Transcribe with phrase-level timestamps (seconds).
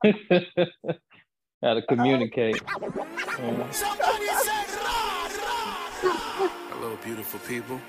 [0.04, 2.60] How to communicate.
[6.68, 7.80] Hello, beautiful people.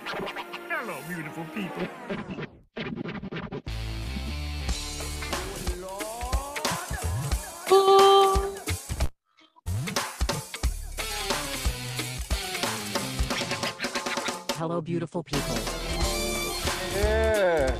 [0.70, 1.88] Hello, beautiful people.
[14.56, 15.56] Hello, beautiful people.
[16.96, 17.76] Yeah.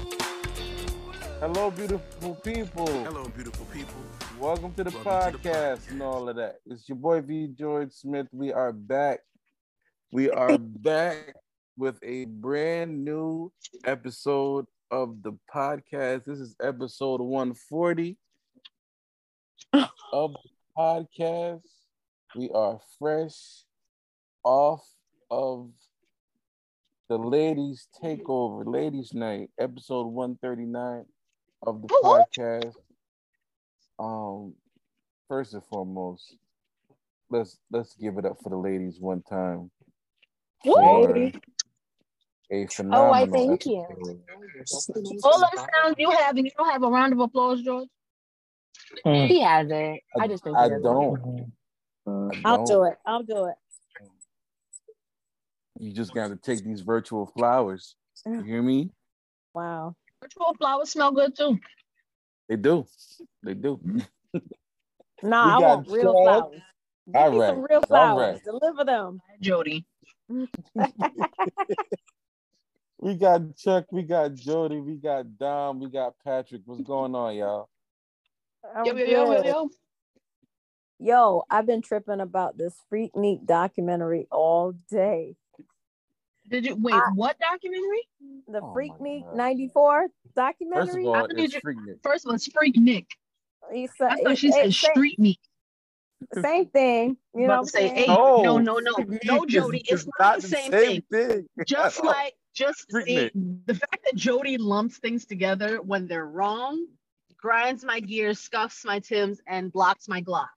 [1.40, 2.88] Hello, beautiful people.
[3.04, 4.17] Hello, beautiful people.
[4.40, 6.58] Welcome to the Welcome to the podcast and all of that.
[6.68, 7.48] It's your boy V.
[7.58, 8.28] George Smith.
[8.32, 9.22] We are back.
[10.12, 11.34] We are back
[11.76, 13.52] with a brand new
[13.84, 16.26] episode of the podcast.
[16.26, 18.16] This is episode 140
[19.74, 21.62] of the podcast.
[22.36, 23.64] We are fresh
[24.44, 24.88] off
[25.32, 25.72] of
[27.10, 31.06] the ladies takeover, ladies night, episode 139
[31.66, 32.76] of the podcast.
[34.00, 34.54] Um,
[35.28, 36.36] first and foremost,
[37.30, 39.72] let's let's give it up for the ladies one time.
[40.64, 41.18] For
[42.52, 43.86] a phenomenal Oh, I thank you.
[43.90, 45.20] episode.
[45.24, 45.50] All them
[45.84, 47.88] sounds you have, and you don't have a round of applause, George.
[49.06, 49.28] Mm.
[49.28, 50.02] He has it.
[50.20, 50.84] I just think I he doesn't.
[50.84, 51.52] don't.
[52.08, 52.46] Mhm.
[52.46, 52.68] I I'll don't.
[52.68, 52.98] do it.
[53.06, 53.56] I'll do it.
[55.80, 57.96] You just got to take these virtual flowers.
[58.26, 58.90] You hear me?
[59.54, 59.96] Wow.
[60.22, 61.60] Virtual flowers smell good too.
[62.50, 62.86] They do.
[63.48, 63.80] They do.
[65.24, 66.24] Nah, I We got want real Chad.
[66.24, 66.62] flowers.
[67.06, 68.34] Give All me some real flowers.
[68.34, 68.44] right.
[68.44, 69.22] Deliver them.
[69.42, 69.86] Jody.
[73.00, 76.64] We got Chuck, we got Jody, we got Dom, we got Patrick.
[76.66, 77.70] What's going on, y'all?
[78.76, 79.70] I'm Yo, yo, yo, yo, yo.
[81.00, 85.36] Yo, I've been tripping about this Freak Neat documentary all day.
[86.50, 86.96] Did you wait?
[86.96, 88.08] I- what documentary?
[88.48, 89.38] The Oh Freak my Neat God.
[89.38, 91.06] 94 First of documentary.
[91.06, 93.06] all, I it's need you- freaking First one's Freaknik.
[93.72, 95.40] He said- I thought it- she it- said same, Street Meat.
[96.42, 97.18] same thing.
[97.36, 97.96] You know what I'm say, saying?
[97.96, 99.84] hey, No, no, no, no, no, Jody.
[99.88, 101.02] It's not the same thing.
[101.12, 101.48] thing.
[101.68, 103.32] Just like, just Freak see,
[103.68, 106.88] the fact that Jody lumps things together when they're wrong
[107.38, 110.48] grinds my gears, scuffs my Tims, and blocks my Glock.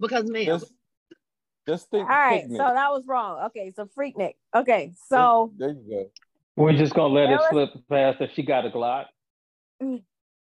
[0.00, 0.72] Because man, just,
[1.66, 2.08] just think.
[2.08, 2.58] All right, picnic.
[2.58, 3.44] so that was wrong.
[3.46, 4.34] Okay, so Freaknik.
[4.54, 6.10] Okay, so there you go.
[6.56, 9.06] We're just gonna let it There slip past that she got a Glock.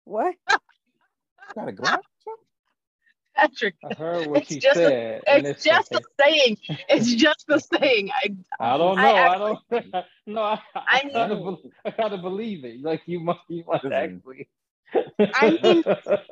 [0.04, 0.34] what?
[1.54, 2.00] Got a glass?
[3.36, 5.22] Patrick, I heard what It's she just a- said.
[5.28, 6.56] and it's just a saying.
[6.88, 8.10] It's just a saying.
[8.12, 9.14] I I don't know.
[9.14, 9.58] I I, don't.
[10.26, 12.82] no, I, I, I gotta, I gotta believe it.
[12.82, 14.48] Like you must, you must actually.
[14.94, 15.50] I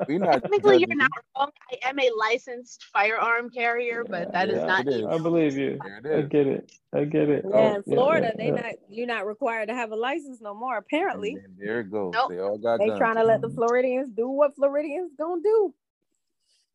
[0.08, 1.50] mean, not technically you're not wrong.
[1.70, 5.06] I am a licensed firearm carrier, but that is Yeah, not it is.
[5.06, 5.78] I believe you.
[5.82, 6.72] I get it.
[6.94, 7.44] I get it.
[7.48, 8.62] Yeah, Oh, in Florida, yeah, they yeah.
[8.62, 10.76] not you're not required to have a license no more.
[10.76, 12.12] Apparently, And there it goes.
[12.14, 12.30] Nope.
[12.30, 12.98] They all got they guns.
[12.98, 15.74] trying to let the Floridians do what Floridians gonna do.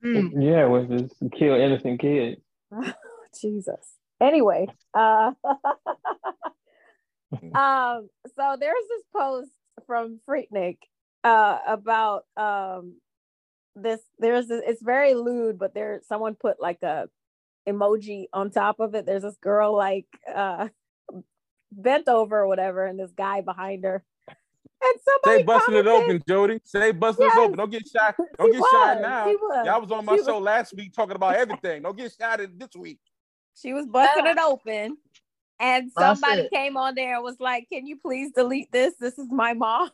[0.03, 0.31] Mm.
[0.43, 2.41] Yeah, was just kill innocent kids.
[3.41, 3.95] Jesus.
[4.19, 5.31] Anyway, uh,
[7.55, 9.49] um, so there's this post
[9.87, 10.77] from Freaknik
[11.23, 12.95] uh about um
[13.75, 17.07] this there's this, it's very lewd, but there someone put like a
[17.67, 19.05] emoji on top of it.
[19.05, 20.67] There's this girl like uh
[21.71, 24.03] bent over or whatever, and this guy behind her.
[24.83, 26.59] And somebody Say busting it open, Jody.
[26.63, 27.37] Say busting Yes.
[27.37, 27.57] it open.
[27.57, 28.15] Don't get shot.
[28.37, 29.27] Don't She get shot was, now.
[29.29, 31.83] she was, Y'all was on my she show was- last week talking about everything.
[31.83, 32.99] Don't get shot in this week.
[33.55, 34.97] She was busting it open.
[35.59, 38.95] And somebody came on there and was like, Can you please delete this?
[38.99, 39.91] This is my mom.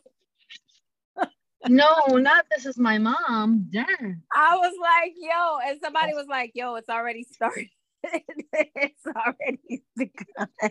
[1.66, 3.68] No, not this is my mom.
[3.70, 4.22] Darn.
[4.34, 7.68] I was like, Yo, and somebody was like, Yo, it's already started.
[8.02, 10.48] it's already begun.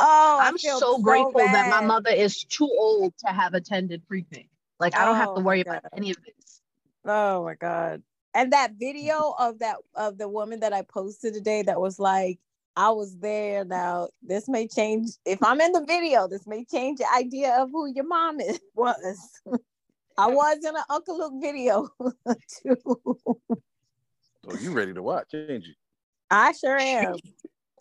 [0.00, 4.48] oh, I'm feel so grateful that my mother is too old to have attended pre-K.
[4.78, 6.62] Like I don't have Oh, to worry about any of this.
[7.04, 8.02] Oh my god.
[8.32, 12.38] And that video of that of the woman that I posted today that was like,
[12.76, 13.64] I was there.
[13.64, 17.70] Now this may change if I'm in the video, this may change the idea of
[17.70, 19.40] who your mom is was.
[20.16, 21.88] I was in an Uncle Luke video
[22.62, 23.18] too.
[24.44, 25.74] So you ready to watch, ain't you?
[26.30, 27.16] I sure am.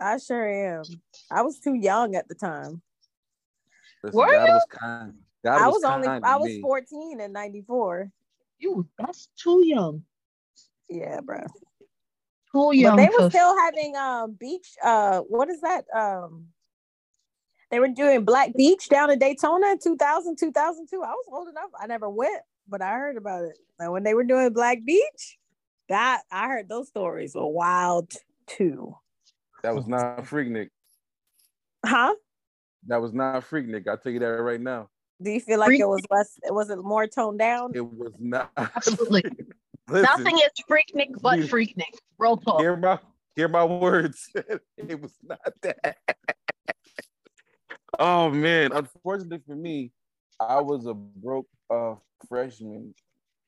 [0.01, 0.83] I sure am.
[1.31, 2.81] I was too young at the time.
[4.03, 4.53] Listen, Were God you?
[4.53, 5.13] was kind.
[5.43, 6.61] God I was, was only I was me.
[6.61, 8.11] 14 in 94.
[8.59, 10.03] You that's too young.
[10.89, 11.45] Yeah, bro.
[12.51, 12.95] Too young.
[12.95, 14.69] But they were still having um beach.
[14.83, 15.85] Uh, what is that?
[15.95, 16.47] Um,
[17.71, 21.03] they were doing Black Beach down in Daytona in 2000, 2002.
[21.03, 21.69] I was old enough.
[21.79, 23.57] I never went, but I heard about it.
[23.77, 25.37] And when they were doing Black Beach,
[25.87, 28.11] that I heard those stories were wild
[28.47, 28.95] too.
[29.61, 30.69] That was not Freaknik.
[31.85, 32.15] Huh?
[32.87, 33.87] That was not Freaknik.
[33.87, 34.89] I'll tell you that right now.
[35.21, 36.39] Do you feel like it was less?
[36.43, 37.71] It was it more toned down?
[37.75, 38.51] It was not.
[38.57, 39.23] Absolutely.
[39.89, 41.93] Listen, Nothing is freaknik but You- freaknik.
[42.17, 42.59] Real talk.
[42.59, 42.99] Hear my
[43.35, 44.29] hear my words.
[44.77, 45.97] it was not that.
[47.99, 49.91] oh man, unfortunately for me,
[50.39, 51.95] I was a broke uh,
[52.27, 52.93] freshman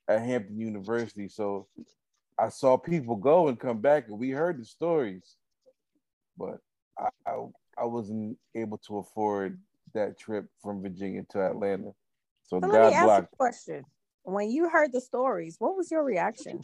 [0.08, 1.68] at Hampton University, so
[2.40, 5.36] I saw people go and come back, and we heard the stories,
[6.38, 6.58] but
[6.98, 7.46] I I,
[7.78, 9.60] I wasn't able to afford
[9.94, 11.94] that trip from Virginia to Atlanta.
[12.44, 13.34] So So let me God ask blocked.
[13.34, 13.86] a question.
[14.24, 16.62] When you heard the stories, what was your reaction?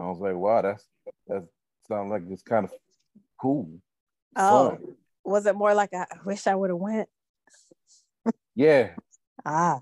[0.00, 0.86] I was like, wow, that's
[1.26, 1.46] that
[1.88, 2.72] sounds like it's kind of
[3.40, 3.68] cool.
[4.36, 4.96] Oh, fun.
[5.24, 7.08] was it more like I I wish I would have went?
[8.54, 8.90] Yeah,
[9.44, 9.80] Ah,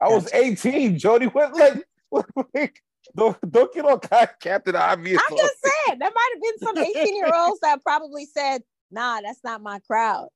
[0.00, 1.26] I was 18, Jody.
[1.32, 2.80] What like, what, like
[3.16, 4.00] don't, don't get on
[4.40, 5.22] Captain Obvious.
[5.28, 9.20] I'm just saying there might have been some 18 year olds that probably said, "Nah,
[9.20, 10.28] that's not my crowd.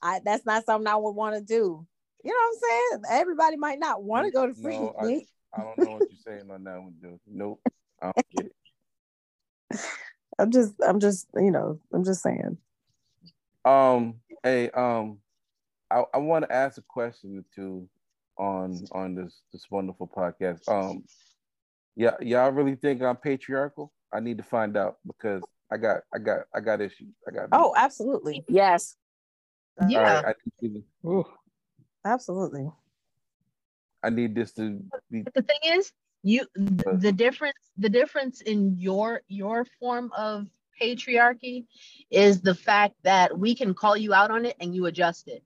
[0.00, 1.86] I that's not something I would want to do."
[2.24, 3.20] You know what I'm saying?
[3.20, 4.76] Everybody might not want to go to free.
[4.78, 5.04] No, I,
[5.54, 7.18] I don't know what you're saying on that one, dude.
[7.26, 7.60] Nope,
[8.00, 9.80] I don't get it.
[10.38, 12.56] I'm just, I'm just, you know, I'm just saying.
[13.64, 15.18] Um, hey, um,
[15.90, 17.88] I, I want to ask a question or two
[18.38, 20.68] on on this this wonderful podcast.
[20.68, 21.04] Um,
[21.96, 23.92] yeah, y'all really think I'm patriarchal?
[24.12, 27.14] I need to find out because I got I got I got issues.
[27.28, 28.44] I got Oh, absolutely.
[28.48, 28.96] Yes,
[29.86, 30.00] Yeah.
[30.22, 31.26] right, I need, to- Ooh.
[32.04, 32.70] Absolutely.
[34.02, 38.40] I need this to be But the thing is, you th- the difference the difference
[38.40, 40.46] in your your form of
[40.80, 41.66] patriarchy
[42.10, 45.42] is the fact that we can call you out on it and you adjust it.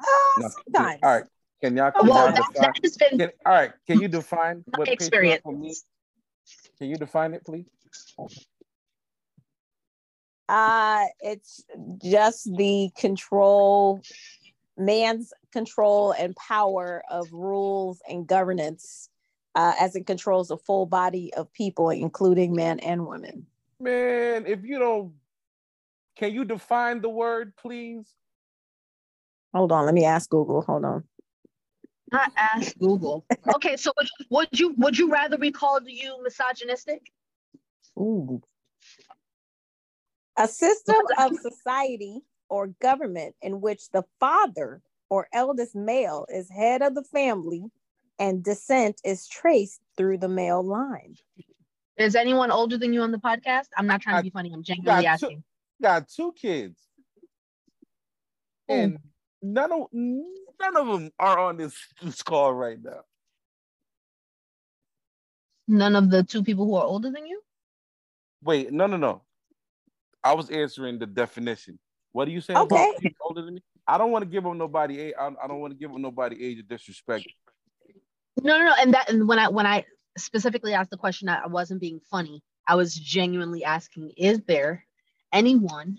[0.00, 0.06] Uh,
[0.38, 1.00] No, sometimes.
[1.02, 1.24] All right,
[1.62, 2.54] can y'all, can Well, y'all that, define?
[2.62, 5.42] that has been Can, all right, can you define my what experience.
[5.42, 5.84] patriarchal means?
[6.78, 7.66] Can you define it, please?
[10.48, 11.62] Uh, it's
[11.98, 14.00] just the control,
[14.78, 19.08] man's control and power of rules and governance
[19.54, 23.46] uh, as it controls a full body of people, including men and women.
[23.80, 25.12] Man, if you don't,
[26.16, 28.06] can you define the word, please?
[29.54, 30.62] Hold on, let me ask Google.
[30.62, 31.04] Hold on.
[32.12, 33.24] not ask Google.
[33.54, 37.10] Okay, so would, would you would you rather we called you misogynistic?
[37.98, 38.42] Ooh.
[40.36, 44.80] A system of society or government in which the father
[45.10, 47.64] or eldest male is head of the family
[48.18, 51.14] and descent is traced through the male line.
[51.96, 53.66] Is anyone older than you on the podcast?
[53.76, 54.52] I'm not trying I- to be funny.
[54.52, 55.44] I'm genuinely got two- asking.
[55.80, 56.76] Got two kids,
[58.68, 58.98] and
[59.40, 63.02] none of none of them are on this, this call right now.
[65.68, 67.40] None of the two people who are older than you?
[68.42, 69.22] Wait, no, no, no.
[70.24, 71.78] I was answering the definition.
[72.18, 72.58] What are you saying?
[72.58, 72.74] Okay.
[72.74, 73.62] about older than me?
[73.86, 74.98] I don't want to give them nobody.
[74.98, 75.14] age.
[75.16, 77.28] I I don't want to give them nobody age of disrespect.
[78.42, 78.74] No, no, no.
[78.80, 79.84] And that and when I when I
[80.16, 82.42] specifically asked the question, I I wasn't being funny.
[82.66, 84.84] I was genuinely asking, is there
[85.32, 85.98] anyone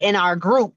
[0.00, 0.74] in our group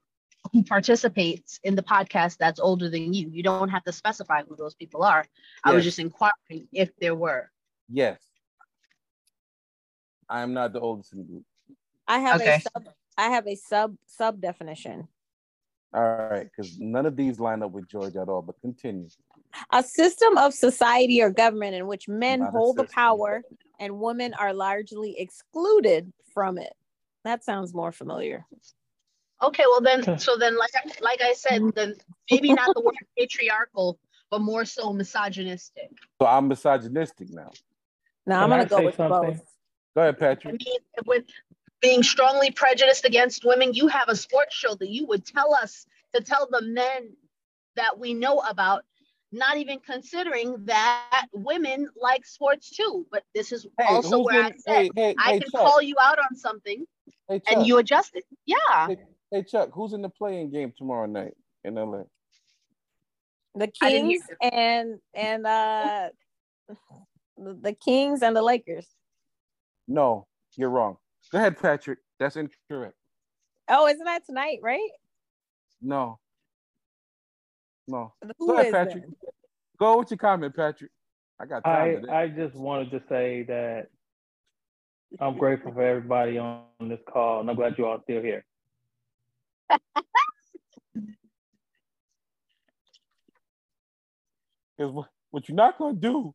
[0.54, 3.28] who participates in the podcast that's older than you?
[3.28, 5.26] You don't have to specify who those people are.
[5.62, 7.50] I was just inquiring if there were.
[7.90, 8.22] Yes,
[10.30, 11.44] I am not the oldest in the group.
[12.08, 12.54] I have Okay.
[12.56, 15.08] a sub I have a sub sub definition.
[15.94, 18.40] All right, because none of these line up with George at all.
[18.42, 19.08] But continue.
[19.70, 23.42] A system of society or government in which men Not hold the power
[23.78, 26.72] and women are largely excluded from it.
[27.24, 28.46] That sounds more familiar.
[29.42, 31.96] Okay, well then, so then, like I, like I said, then
[32.30, 33.98] maybe not the word patriarchal,
[34.30, 35.90] but more so misogynistic.
[36.20, 37.50] So I'm misogynistic now.
[38.24, 39.32] Now I'm gonna go with something?
[39.32, 39.42] both.
[39.94, 40.62] Go ahead, I Patrick.
[40.64, 41.24] mean, with
[41.82, 45.84] being strongly prejudiced against women, you have a sports show that you would tell us
[46.14, 47.12] to tell the men
[47.76, 48.84] that we know about,
[49.32, 53.04] not even considering that women like sports too.
[53.10, 55.60] But this is Hey, also where in, I said hey, hey, I hey, can Chuck.
[55.60, 56.86] call you out on something
[57.28, 58.24] hey, and you adjust it.
[58.46, 58.86] Yeah.
[58.86, 58.96] Hey,
[59.32, 59.70] hey, Chuck.
[59.74, 61.34] Who's in the playing game tomorrow night
[61.64, 62.02] in LA?
[63.54, 66.08] The I didn't hear Kings and and uh
[67.36, 68.86] the the Kings and the Lakers.
[69.88, 70.96] No, you're wrong.
[71.32, 71.98] Go ahead, Patrick.
[72.18, 72.94] That's incorrect.
[73.68, 74.90] Oh, isn't that tonight, right?
[75.80, 76.18] No.
[77.88, 78.12] No.
[78.38, 79.02] Who Go ahead, is Patrick.
[79.04, 79.16] then?
[79.78, 80.90] Go with your comment, Patrick.
[81.40, 82.12] I got time I today.
[82.12, 83.86] I just wanted to say that
[85.20, 88.44] I'm grateful for everybody on this call, and I'm glad you all still here.
[94.78, 96.34] Because what, what you're not gonna do,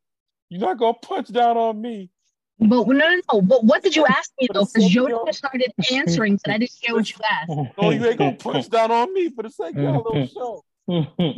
[0.49, 2.11] you're not gonna punch down on me.
[2.59, 3.41] But no, no, no.
[3.41, 4.65] But what did you ask me though?
[4.65, 7.49] Because sake Jody just started answering, but I didn't hear what you asked.
[7.49, 10.13] No, oh, you ain't gonna punch down on me for the sake of your little
[10.13, 10.33] mm-hmm.
[10.33, 10.63] show.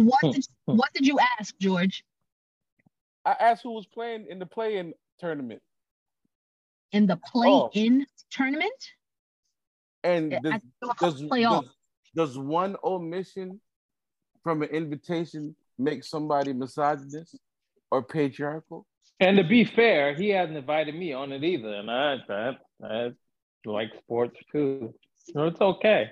[0.04, 2.04] What did What did you ask, George?
[3.26, 5.62] I asked who was playing in the play-in tournament,
[6.94, 8.72] In the play-in tournament?
[10.04, 11.66] and does, don't know how does, to play off.
[12.16, 13.60] does, does one omission
[14.44, 17.38] from an invitation make somebody misogynist
[17.92, 18.86] or patriarchal?
[19.20, 23.12] And to be fair, he hasn't invited me on it either, and I I, I
[23.66, 24.94] like sports too,
[25.34, 26.12] so it's okay.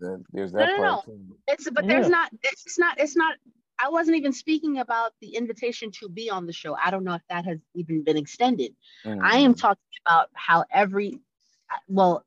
[0.00, 1.04] Then there's No, that no, part.
[1.06, 1.20] too.
[1.46, 2.18] It's but there's Yeah.
[2.18, 2.30] not.
[2.42, 3.00] It's not.
[3.00, 3.36] It's not.
[3.78, 6.74] I wasn't even speaking about the invitation to be on the show.
[6.74, 8.76] I don't know if that has even been extended.
[9.04, 9.60] I am Mm.
[9.60, 11.18] talking about how every,
[11.88, 12.24] well,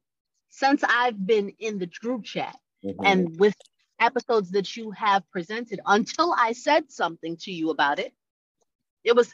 [0.50, 3.05] since I've been in the group chat Mhm.
[3.05, 3.55] and with
[4.00, 8.13] episodes that you have presented, until I said something to you about it,
[9.03, 9.34] it was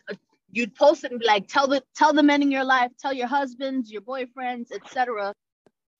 [0.51, 3.13] you'd post it and be like, tell the tell the men in your life, tell
[3.13, 5.33] your husbands, your boyfriends, etc.,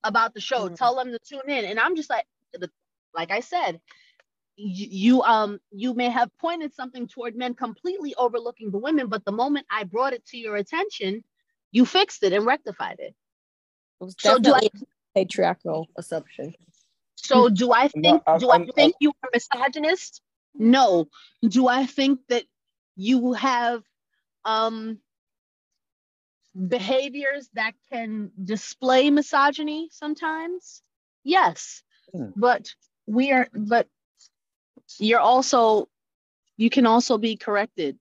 [0.03, 0.67] about the show.
[0.69, 0.75] Mhm.
[0.75, 1.65] Tell them to tune in.
[1.65, 2.69] And I'm just like, the,
[3.13, 3.79] like I said,
[4.57, 9.23] you, you um you may have pointed something toward men completely overlooking the women, but
[9.25, 11.23] the moment I brought it to your attention,
[11.71, 13.13] you fixed it and rectified it.
[13.99, 14.69] It was So do I-
[15.15, 16.53] patriarchal assumption.
[17.15, 20.21] So do I No, think I- do I I'm- think you are misogynist?
[20.55, 21.07] No.
[21.47, 22.45] Do I think that
[22.97, 23.83] you have
[24.45, 24.99] um
[26.67, 30.81] behaviors that can display misogyny sometimes?
[31.23, 31.83] Yes.
[32.13, 32.29] Hmm.
[32.35, 32.73] But
[33.07, 33.87] we are but
[34.99, 35.87] you're also
[36.57, 37.97] you can also be corrected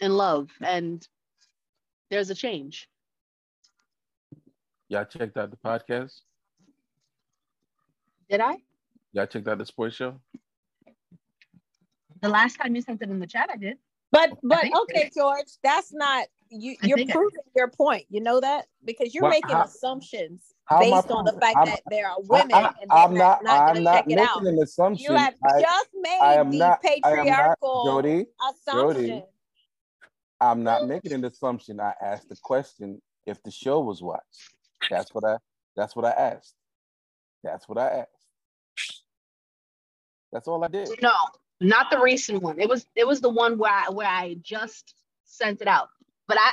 [0.00, 1.06] in love and
[2.10, 2.88] there's a change.
[4.88, 6.20] Y'all checked out the podcast?
[8.28, 8.56] Did I?
[9.12, 10.20] Y'all checked out the sports show?
[12.20, 13.78] The last time you sent it in the chat, I did.
[14.14, 16.76] But but okay, George, that's not you.
[16.82, 18.06] You're think I- proving your point.
[18.10, 21.32] You know that because you're Well, making how- assumptions how am I based on the
[21.32, 23.42] fact I'm- that there are women I, and they're am not.
[23.42, 24.46] not, I'm going not check it making out.
[24.46, 25.04] an assumption.
[25.12, 26.80] You have I, just made I am the not.
[26.84, 27.24] I am not.
[27.26, 28.26] patriarchal Jody.
[28.50, 29.06] assumption.
[29.08, 29.24] Jody.
[30.40, 31.80] I'm not making an assumption.
[31.80, 34.54] I asked the question if the show was watched.
[34.90, 35.38] That's what I.
[35.76, 36.54] That's what I asked.
[37.42, 38.10] That's what I asked.
[40.32, 40.88] That's all I did.
[41.02, 41.12] No,
[41.64, 42.60] not the recent one.
[42.60, 44.94] It was it was the one where I where I just
[45.24, 45.88] sent it out.
[46.28, 46.52] But I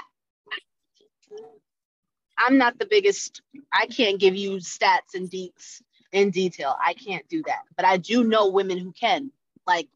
[2.37, 3.41] I'm not the biggest.
[3.71, 6.75] I can't give you stats and deets in detail.
[6.83, 7.61] I can't do that.
[7.75, 9.31] But I do know women who can.
[9.67, 9.87] Like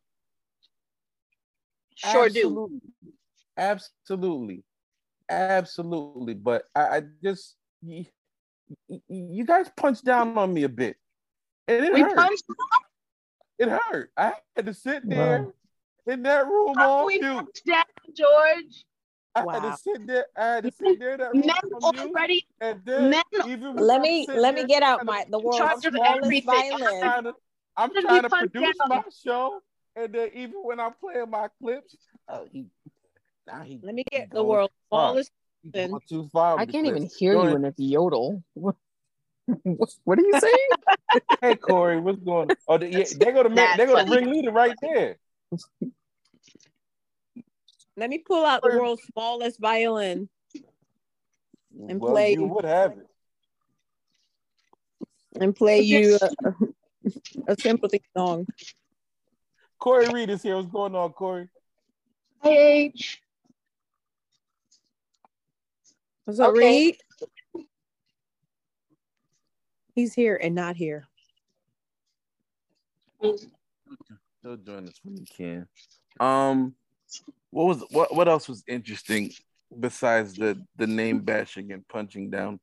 [1.95, 2.39] sure do.
[2.39, 2.81] Absolutely.
[3.57, 4.63] Absolutely.
[5.29, 6.33] Absolutely.
[6.35, 8.05] But I, I just you,
[8.87, 10.97] you guys punched down on me a bit.
[11.67, 12.15] And it We hurt.
[12.15, 12.43] punched
[13.57, 14.11] It hurt.
[14.17, 15.47] I had to sit there
[16.07, 17.33] in that room all we mute.
[17.35, 17.65] punched
[18.13, 18.85] George.
[19.33, 20.25] I had to sit there.
[20.37, 22.09] I had to sit there that room Men on mute.
[22.15, 24.97] already And then men even when Let I'm me sitting let me there get out
[24.99, 26.73] trying my the world's charge of smallest everything.
[26.73, 27.33] I'm trying to,
[27.77, 28.89] I'm trying to produce down?
[28.89, 29.59] my show,
[29.95, 31.95] and then even when I'm playing my clips,
[32.29, 32.65] oh, he
[33.47, 35.31] now he Let me get the going world's smallest.
[35.63, 36.59] He Then- going too far.
[36.59, 37.55] I can't even hear Go you ahead.
[37.57, 38.43] in this yodel.
[39.45, 40.69] What, what are you saying?
[41.41, 42.55] Hey Corey, what's going on?
[42.67, 44.15] Oh, they, yeah, they go to That's they go to funny.
[44.25, 45.17] ringleader right there.
[47.95, 50.27] Let me pull out the world's smallest violin.
[51.87, 53.07] And well, play- You would have it.
[55.39, 56.29] and play you a,
[57.47, 58.47] a sympathy song.
[59.79, 60.55] Corey Reed is here.
[60.55, 61.47] What's going on, Corey?
[62.43, 63.21] Hey, H.
[66.25, 66.59] What's up, Okay.
[66.59, 66.97] Reed?
[69.95, 71.07] He's here and not here.
[73.21, 75.67] Still doing this when you can.
[76.19, 76.75] Um,
[77.49, 79.31] what was what what else was interesting
[79.79, 82.59] besides the the name bashing and punching down?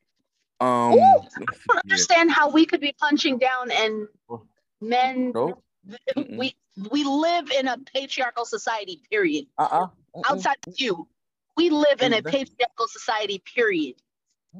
[0.61, 4.07] Um, Ooh, I don't understand how we could be punching down and
[4.81, 5.65] men Nope.
[6.29, 6.55] We
[6.91, 9.89] we live in a patriarchal society period Uh-uh.
[10.29, 11.09] outside of you
[11.57, 13.95] we live in a patriarchal society period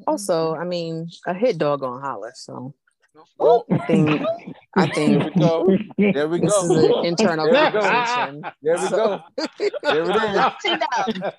[0.07, 0.61] Also, mm-hmm.
[0.61, 2.31] I mean, a hit dog gonna holler.
[2.35, 2.73] So
[3.39, 4.21] Oh, I think
[4.75, 5.77] I there think we go.
[5.97, 6.99] There we this is go.
[6.99, 7.81] an internal There we go.
[7.81, 8.41] conversation.
[8.61, 9.23] There we go.
[9.83, 10.53] There it is.
[10.61, 11.31] Sit down.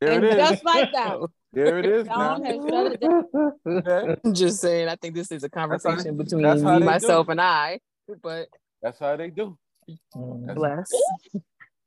[0.00, 0.48] There and it is.
[0.50, 1.18] just like that,
[1.52, 2.06] There it is.
[2.06, 2.36] Now.
[2.38, 6.62] Dawn has shut it I'm just saying, I think this is a conversation between that's
[6.62, 6.84] how me, they do.
[6.84, 7.80] myself, and I.
[8.22, 8.48] But
[8.82, 9.56] That's how they do.
[10.14, 10.90] Mm, bless.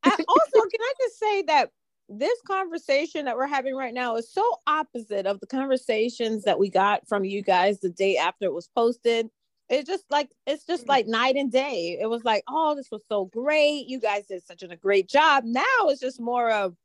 [0.04, 1.70] I, also, can I just say that
[2.10, 6.70] this conversation that we're having right now is so opposite of the conversations that we
[6.70, 9.30] got from you guys the day after it was posted.
[9.70, 11.98] It's just like it's just like night and day.
[12.02, 13.88] It was like, oh, this was so great.
[13.88, 15.44] You guys did such a great job.
[15.46, 16.76] Now it's just more of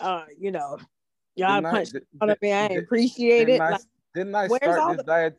[0.00, 0.78] uh, you know,
[1.36, 2.52] y'all Didn't I- punched did- out of me.
[2.52, 3.58] I did- appreciate it.
[3.58, 3.80] Didn't I, Like,
[4.14, 5.38] didn't I start this the- diet?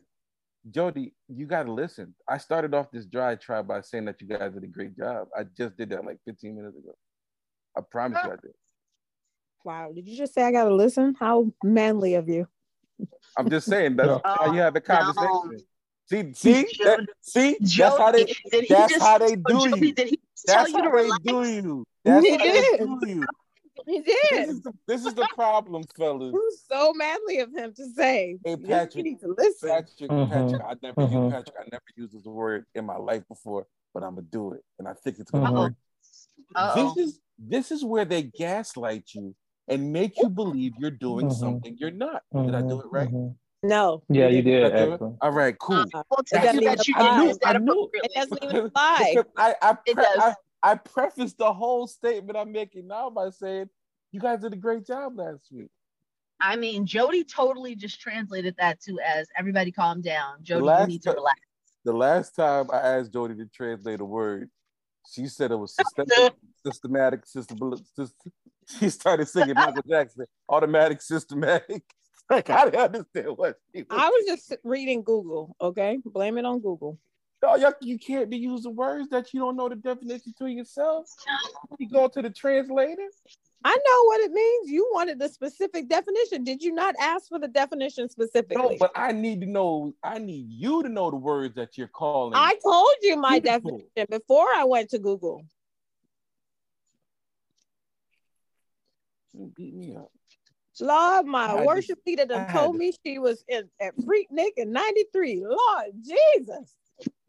[0.70, 2.14] Jody, you gotta listen.
[2.26, 5.28] I started off this dry try by saying that you guys did a great job.
[5.38, 6.94] I just did that like 15 minutes ago.
[7.76, 8.52] I promise you I did.
[9.64, 11.14] Wow, did you just say I gotta listen?
[11.18, 12.46] How manly of you.
[13.36, 14.20] I'm just saying that's No.
[14.24, 14.94] how you have the No.
[15.12, 15.66] conversation.
[16.06, 19.86] See, see, that, see, that's how they did he that's just- how they do Jody,
[19.88, 19.94] you.
[19.94, 21.24] Did he tell that's you to how they relax?
[21.24, 21.84] do you.
[22.04, 22.80] That's He how did.
[22.80, 23.26] they do you.
[23.86, 24.48] He This did.
[24.50, 26.28] is the, this is the problem, fellas.
[26.28, 28.38] It was so manly of him to say.
[28.44, 29.68] Hey, Patrick, You need to listen.
[29.68, 30.28] Patrick, Mhm.
[30.30, 31.22] Patrick, I never Mhm.
[31.24, 34.52] used Patrick, I never used this word in my life before, but I'm gonna do
[34.52, 35.58] it, and I think it's gonna Mhm.
[35.58, 35.74] work.
[36.54, 36.94] Uh-oh.
[36.94, 39.34] This is this is where they gaslight you
[39.68, 41.32] and make you believe you're doing Mhm.
[41.34, 42.22] something you're not.
[42.34, 43.08] Did I do it right?
[43.08, 43.36] Mhm.
[43.62, 44.02] No.
[44.10, 44.76] Yeah, you Did I did.
[44.76, 44.92] do it?
[44.94, 45.18] Excellent.
[45.22, 45.76] All right, cool.
[45.76, 48.12] Uh, Well, to That's- do that, you I didn't knew- use that I knew- It
[48.14, 49.16] doesn't even apply.
[49.36, 50.06] I I, pre- does.
[50.18, 53.68] I I prefaced the whole statement I'm making now by saying
[54.12, 55.70] you guys did a great job last week.
[56.40, 60.42] I mean, Jody totally just translated that to as everybody calm down.
[60.42, 61.40] Jody, you need to ti- relax.
[61.84, 64.50] The last time I asked Jody to translate a word,
[65.06, 65.74] she said it was
[66.64, 68.32] systematic, systematic, system.
[68.78, 71.82] She started singing Michael Jackson, automatic, systematic.
[72.30, 73.84] Like I didn't understand what was.
[73.90, 75.98] I was just reading Google, okay?
[76.06, 76.98] Blame it on Google.
[77.42, 81.04] No, y'all- you can't be using words that you don't know the definition to yourself.
[81.78, 83.08] You go to the translator.
[83.62, 84.70] I know what it means.
[84.70, 86.44] You wanted the specific definition.
[86.44, 88.56] Did you not ask for the definition specifically?
[88.56, 89.94] No, but I need to know.
[90.02, 92.32] I need you to know the words that you're calling.
[92.34, 93.70] I told you my Beautiful.
[93.70, 95.44] definition before I went to Google.
[99.36, 100.10] You beat me up.
[100.80, 104.72] Lord, my I worship leader done told to- me she was in, at Freaknik in
[104.72, 105.44] 93.
[105.46, 106.74] Lord Jesus.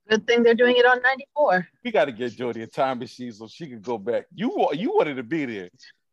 [0.09, 1.67] Good thing they're doing it on 94.
[1.83, 4.25] We got to get Jody a time machine so she can go back.
[4.33, 5.69] You you wanted to be there.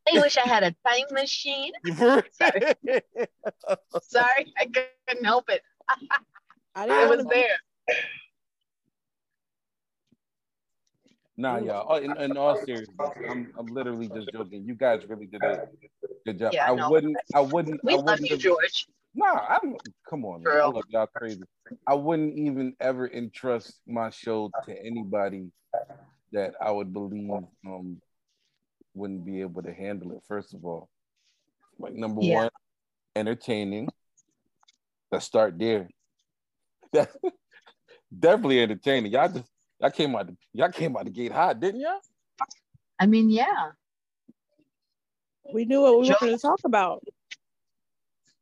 [0.08, 1.72] I wish I had a time machine.
[1.84, 2.24] You for-
[4.02, 5.62] Sorry, I couldn't help it.
[6.74, 7.30] I It didn't was know.
[7.30, 7.58] there.
[11.42, 11.86] Nah, y'all.
[11.88, 14.64] oh, In, in all seriousness, I'm, I'm literally just joking.
[14.64, 15.66] You guys really did a
[16.24, 16.52] good job.
[16.52, 16.88] Yeah, I know.
[16.88, 17.16] wouldn't.
[17.34, 17.80] I wouldn't.
[17.82, 18.86] We I love wouldn't you, have- George.
[19.14, 19.74] Nah, I'm.
[20.08, 20.56] Come on, man.
[20.56, 21.42] I love y'all crazy.
[21.84, 25.50] I wouldn't even ever entrust my show to anybody
[26.30, 28.00] that I would believe um
[28.94, 30.22] wouldn't be able to handle it.
[30.28, 30.88] First of all,
[31.80, 32.36] like number Yeah.
[32.36, 32.50] one,
[33.16, 33.88] entertaining.
[35.10, 35.88] Let's start there.
[38.16, 39.10] Definitely entertaining.
[39.12, 39.50] Y'all just
[39.82, 42.00] y'all came out the, y'all came out the gate hot, didn't y'all?
[42.98, 43.70] I mean, yeah.
[45.52, 47.02] We knew what we Joe- going to talk about.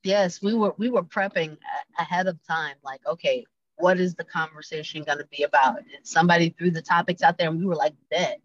[0.03, 1.59] Yes, we were we were prepping
[1.99, 2.77] ahead of time.
[2.83, 3.45] Like, okay,
[3.77, 5.79] what is the conversation going to be about?
[5.79, 8.41] And somebody threw the topics out there, and we were like, bet.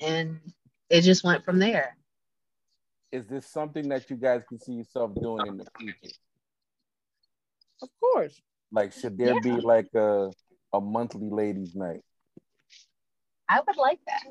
[0.00, 0.40] And
[0.90, 1.96] it just went from there.
[3.12, 6.14] Is this something that you guys can see yourself doing in the future?
[7.80, 8.40] Of course.
[8.70, 10.30] Like, should there be like a
[10.72, 12.00] a monthly ladies' night?
[13.48, 14.22] I would like that.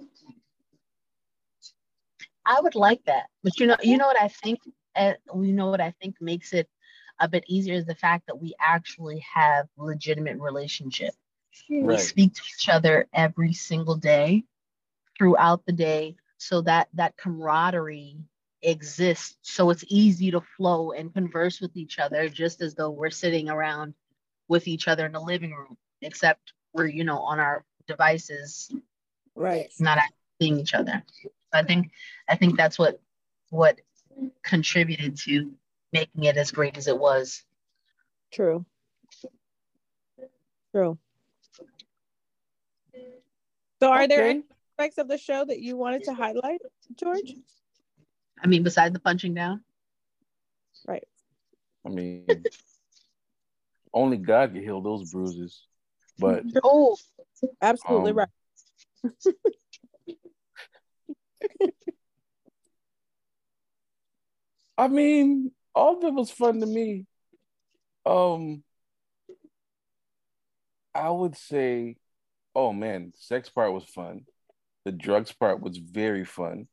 [2.46, 3.28] I would like that.
[3.44, 4.60] But you know, you know what I think.
[4.96, 6.70] Uh, you know what I think makes it
[7.20, 11.14] a bit easier is the fact that we actually have legitimate relationship.
[11.70, 14.44] We speak to each other every single day,
[15.18, 18.18] throughout the day, so that that camaraderie
[18.62, 19.38] exists.
[19.42, 23.50] So it's easy to flow and converse with each other, just as though we're sitting
[23.50, 23.94] around
[24.48, 28.72] with each other in the living room, except we're you know on our devices
[29.36, 29.72] Right.
[29.80, 30.00] not
[30.42, 31.04] seeing each other.
[31.54, 31.92] I think
[32.28, 33.00] I think that's what
[33.50, 33.80] what
[34.44, 35.52] contributed to
[35.92, 37.44] making it as great as it was.
[38.32, 38.66] True.
[40.72, 40.98] True.
[43.80, 44.44] So, are there any
[44.80, 46.62] aspects of the show that you wanted to highlight,
[46.96, 47.36] George?
[48.42, 49.64] I mean, besides the punching down,
[50.88, 51.04] Right.
[51.86, 52.26] I mean,
[53.94, 55.66] only God can heal those bruises.
[56.20, 56.98] But oh,
[57.62, 58.30] Absolutely Um, right.
[64.78, 67.06] I mean, all of it was fun to me.
[68.06, 68.64] Um,
[70.94, 71.98] I would say,
[72.56, 74.26] oh man, sex part was fun.
[74.86, 76.68] The drugs part was very fun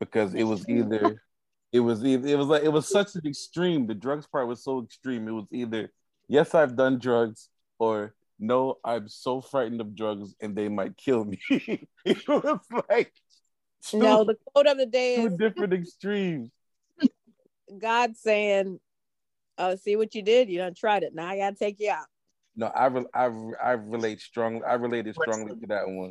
[0.00, 1.22] because it was either,
[1.72, 3.86] it was either, it was like it was such an extreme.
[3.86, 5.26] The drugs part was so extreme.
[5.28, 5.92] It was either
[6.28, 11.24] yes, I've done drugs, or no, I'm so frightened of drugs and they might kill
[11.24, 11.40] me.
[12.04, 13.12] it was like
[13.82, 16.50] Two, No, the quote of the day two is different extremes.
[17.78, 18.80] God saying,
[19.56, 20.48] "Oh, see what you did?
[20.48, 21.14] You done tried it.
[21.14, 22.06] Now I gotta take you out."
[22.56, 24.62] No, I re- I re- I relate strongly.
[24.64, 26.10] I related strongly to that one.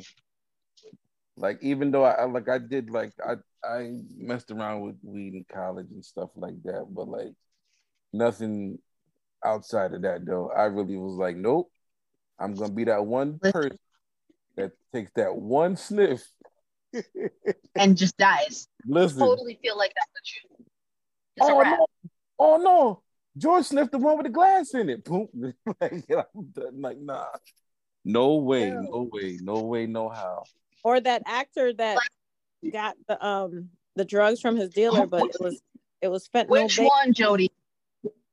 [1.36, 5.34] Like even though I I- like I did like I I messed around with weed
[5.34, 7.34] in college and stuff like that, but like
[8.12, 8.78] nothing
[9.44, 10.50] outside of that though.
[10.50, 11.70] I really was like, nope.
[12.38, 13.78] I'm gonna be that one person
[14.56, 16.22] that takes that one sniff.
[17.74, 18.68] and just dies.
[18.86, 19.20] Listen.
[19.20, 20.66] Totally feel like that's the truth.
[21.36, 21.86] It's Oh no!
[22.38, 23.02] Oh no!
[23.36, 25.04] George sniffed the one with the glass in it.
[25.04, 25.28] Boom!
[25.80, 26.80] like, I'm done.
[26.80, 27.26] like nah.
[28.04, 28.80] No way, Yeah.
[28.80, 30.44] no way, no way, no how.
[30.82, 31.98] Or that actor that
[32.72, 35.60] got the um the drugs from his dealer, but it was
[36.00, 36.48] it was fentanyl.
[36.48, 37.52] Which one, Jody?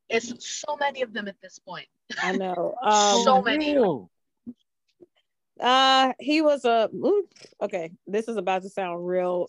[0.09, 1.87] It's so many of them at this point.
[2.21, 2.75] I know.
[2.83, 3.75] Um, So many.
[3.75, 4.09] Real.
[5.59, 7.29] Uh, he was a oop,
[7.61, 7.91] okay.
[8.05, 9.47] This is about to sound real.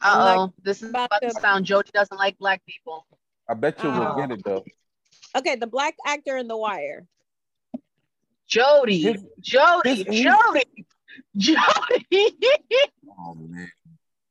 [0.00, 0.52] Uh oh.
[0.62, 3.06] This is about about to to- sound Jody doesn't like black people.
[3.48, 3.98] I bet you Oh.
[3.98, 4.64] will get it though.
[5.36, 7.06] Okay, the black actor in The Wire.
[8.46, 10.64] Jody, His- Jody, his- Jody,
[11.36, 12.36] Jody.
[13.18, 13.70] Oh man.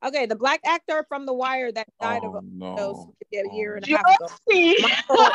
[0.04, 2.76] Okay, the black actor from The Wire that died Oh of no.
[2.76, 5.30] those a year and a half ago.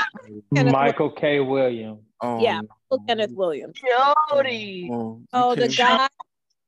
[0.54, 1.40] Michael, Michael K.
[1.40, 2.02] Williams.
[2.22, 2.62] Oh, Yeah.
[3.08, 3.76] Kenneth Williams.
[4.32, 4.90] Jody.
[4.92, 6.08] Oh, Oh, the guy,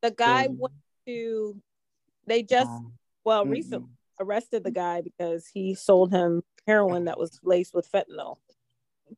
[0.01, 0.73] the guy went
[1.07, 1.55] to.
[2.25, 2.93] They just Um,
[3.25, 3.51] well mm-mm.
[3.51, 8.38] recently arrested the guy because he sold him heroin that was laced with fentanyl.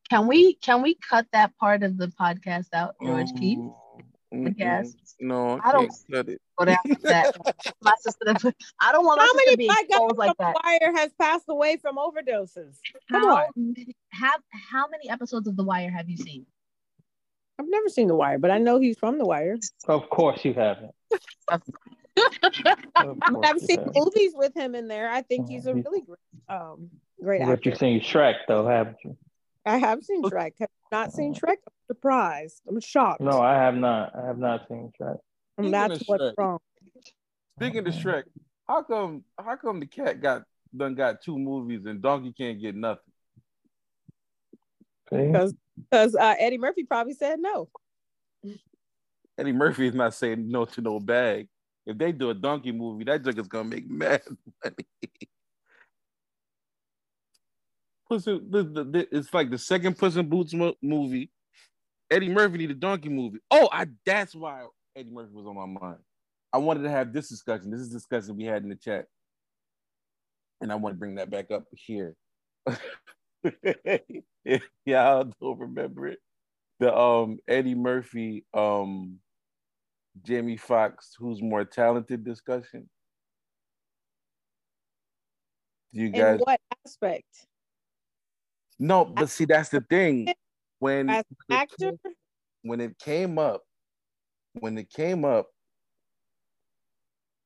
[0.10, 3.60] Can we can we cut that part of the podcast out, George Keith?
[4.32, 4.94] Yes.
[5.20, 6.42] No, I I don't- can't cut it.
[6.58, 7.36] Go down with that.
[7.82, 10.56] My sister, I don't want How sister many being black guys from like The that.
[10.64, 12.78] Wire has passed away from overdoses?
[13.12, 13.46] Come How on.
[13.56, 14.42] many, have
[14.72, 16.46] how many episodes of The Wire have you seen?
[17.60, 19.58] I've never seen The Wire, but I know he's from The Wire.
[19.88, 20.92] Of course you haven't.
[21.50, 21.60] I
[23.06, 23.96] mean, course I've seen haven't.
[23.98, 25.10] movies with him in there.
[25.10, 25.86] I think he's a Mhm.
[25.86, 26.90] really great, um,
[27.22, 27.70] great But actor.
[27.70, 29.18] you've seen Shrek though, haven't you?
[29.66, 30.54] I have seen Shrek.
[30.60, 31.58] Have you not seen Shrek?
[31.92, 32.62] I'm surprised.
[32.70, 33.20] I'm shocked.
[33.22, 34.16] No, I have not.
[34.16, 35.18] I have not seen Shrek.
[35.58, 36.34] and Speaking that's of what's Shrek.
[36.38, 36.60] wrong.
[37.60, 38.24] Speaking of Shrek,
[38.68, 40.44] how come how come the cat got
[40.76, 43.02] done got two movies and Donkey can't get nothing?
[45.12, 45.54] Because
[45.90, 47.68] because uh, Eddie Murphy probably said no.
[49.38, 51.50] Eddie Murphy is not saying no to no bag.
[51.86, 54.22] If they do a donkey movie, that junk is gonna make mad
[54.64, 54.88] money.
[58.08, 61.30] Puss in, the, the, the- it's like the second Puss in Boots mo- movie.
[62.12, 63.40] Eddie Murphy need a donkey movie.
[63.50, 66.00] Oh, I that's why Eddie Murphy was on my mind.
[66.52, 67.72] I wanted to have this discussion.
[67.72, 69.06] This is discussion we had in the chat,
[70.60, 72.16] and I want to bring that back up here.
[74.86, 76.20] yeah, I don't remember it.
[76.80, 79.20] The um Eddie Murphy um
[80.22, 82.90] Jamie Foxx, who's more talented discussion.
[85.94, 87.48] Do you In guys what aspect?
[88.80, 90.34] no, but see that's the thing.
[90.82, 91.92] When As when it actor?
[92.04, 92.16] came-
[92.64, 93.62] when it came up,
[94.54, 95.48] when it came up,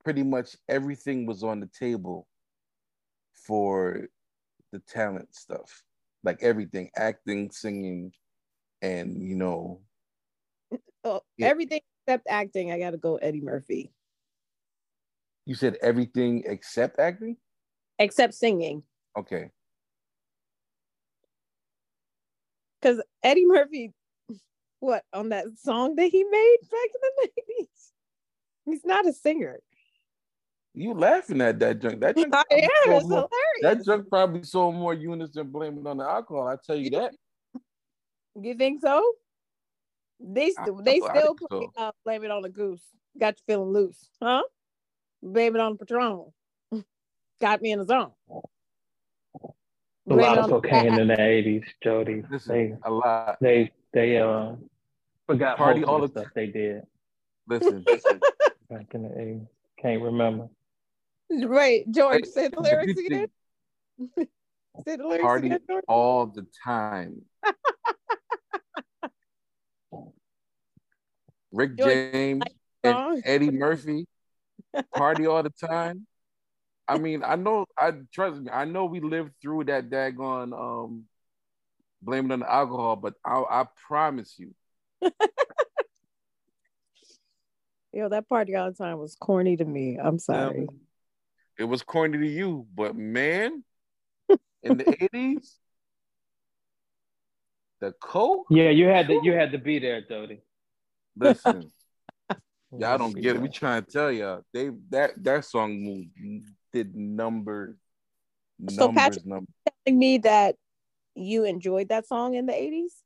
[0.05, 2.29] pretty much everything was on the table
[3.33, 4.07] for
[4.71, 5.83] the talent stuff.
[6.23, 8.13] Like everything, acting, singing,
[8.81, 9.81] and you know,
[11.03, 11.47] Oh, Yeah.
[11.49, 13.93] Everything except acting, I got to go Eddie Murphy.
[15.45, 17.35] you said everything except acting?
[17.99, 18.83] Except singing.
[19.17, 19.51] Okay.
[22.85, 23.91] Because Eddie Murphy,
[24.79, 27.67] what, on that song that he made back in the 90s?
[28.67, 29.59] He's not a singer.
[30.75, 31.99] You laughing at that junk.
[32.01, 32.69] That junk I probably am.
[32.85, 33.79] sold It's more- hilarious.
[33.79, 36.47] that junk probably sold more units than blame it on the alcohol.
[36.47, 37.15] I tell you that.
[38.39, 39.03] You think so?
[40.19, 41.71] They still they still play, so.
[41.77, 42.83] uh, blame it on the goose.
[43.19, 44.43] Got you feeling loose, huh?
[45.23, 46.25] Blame it on the Patron.
[47.41, 48.11] Got me in the zone.
[50.09, 52.21] A lot of on the- cocaine in the eighties, Jody.
[52.21, 53.37] They Listen, a lot.
[53.41, 54.53] they they uh
[55.27, 56.83] forgot Party all the the stuff they did
[57.47, 58.19] Listen, listen.
[58.69, 59.47] back in the eighties.
[59.81, 60.47] Can't remember.
[61.31, 63.27] Right, George, say the lyrics good again.
[64.85, 65.83] Say the lyrics Party again, George.
[65.87, 67.21] all the time.
[71.51, 72.43] Rick George, James
[72.83, 74.05] and Eddie Murphy
[74.93, 76.05] party all the time.
[76.87, 77.65] I mean, I know.
[77.77, 78.49] I trust me.
[78.51, 81.05] I know we lived through that daggone um,
[82.01, 84.53] blame it on the alcohol, but I, I promise you,
[87.93, 89.97] Yo, that party all the time was corny to me.
[89.97, 90.67] I'm sorry.
[90.67, 90.79] um,
[91.57, 93.63] it was corny to you, but man,
[94.63, 95.57] in the eighties,
[97.79, 98.47] the coke.
[98.49, 100.41] Yeah, you had to you had to be there, Jody.
[101.17, 101.71] Listen,
[102.77, 103.41] Y'all don't get it.
[103.41, 104.41] We trying to tell y'all.
[104.53, 106.09] They that that song moved,
[106.75, 107.77] did number
[108.69, 109.49] So, Patrick- numbers.
[109.85, 110.55] Telling me that
[111.15, 113.01] you enjoyed that song in the 80s?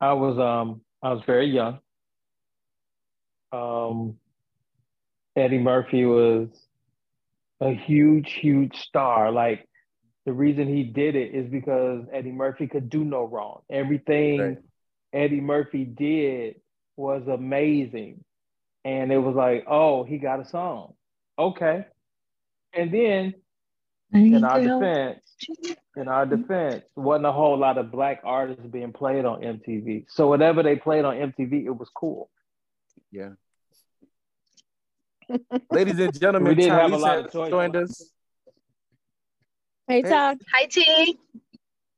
[0.00, 1.78] I was um I was very young.
[3.52, 4.18] Um,
[5.36, 6.48] Eddie Murphy was
[7.60, 9.30] a huge, huge star.
[9.30, 9.68] Like
[10.24, 13.60] the reason he did it is because Eddie Murphy could do no wrong.
[13.70, 14.58] Everything Right.
[15.12, 16.60] Eddie Murphy did
[16.96, 18.24] was amazing.
[18.84, 20.94] And it was like, oh, he got a song.
[21.38, 21.86] Okay.
[22.76, 23.34] And then
[24.12, 25.20] in our defense,
[25.96, 30.04] in our defense, wasn't a whole lot of black artists being played on MTV.
[30.08, 32.28] So whatever they played on MTV, it was cool.
[33.10, 33.30] Yeah.
[35.70, 37.50] Ladies and gentlemen, We didn't have a lot of choice.
[37.50, 38.10] joined us.
[39.88, 40.08] Hey, Hey.
[40.10, 40.38] Todd.
[40.52, 41.18] Hi T.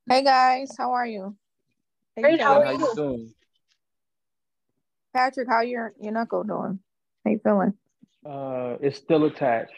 [0.08, 1.36] Hey guys, how are you?
[2.16, 2.78] Hey, Great, how are you?
[2.80, 3.34] you doing?
[5.14, 6.78] Patrick, how your your knuckle doing?
[7.24, 7.74] How you feeling?
[8.24, 9.72] Uh, it's still attached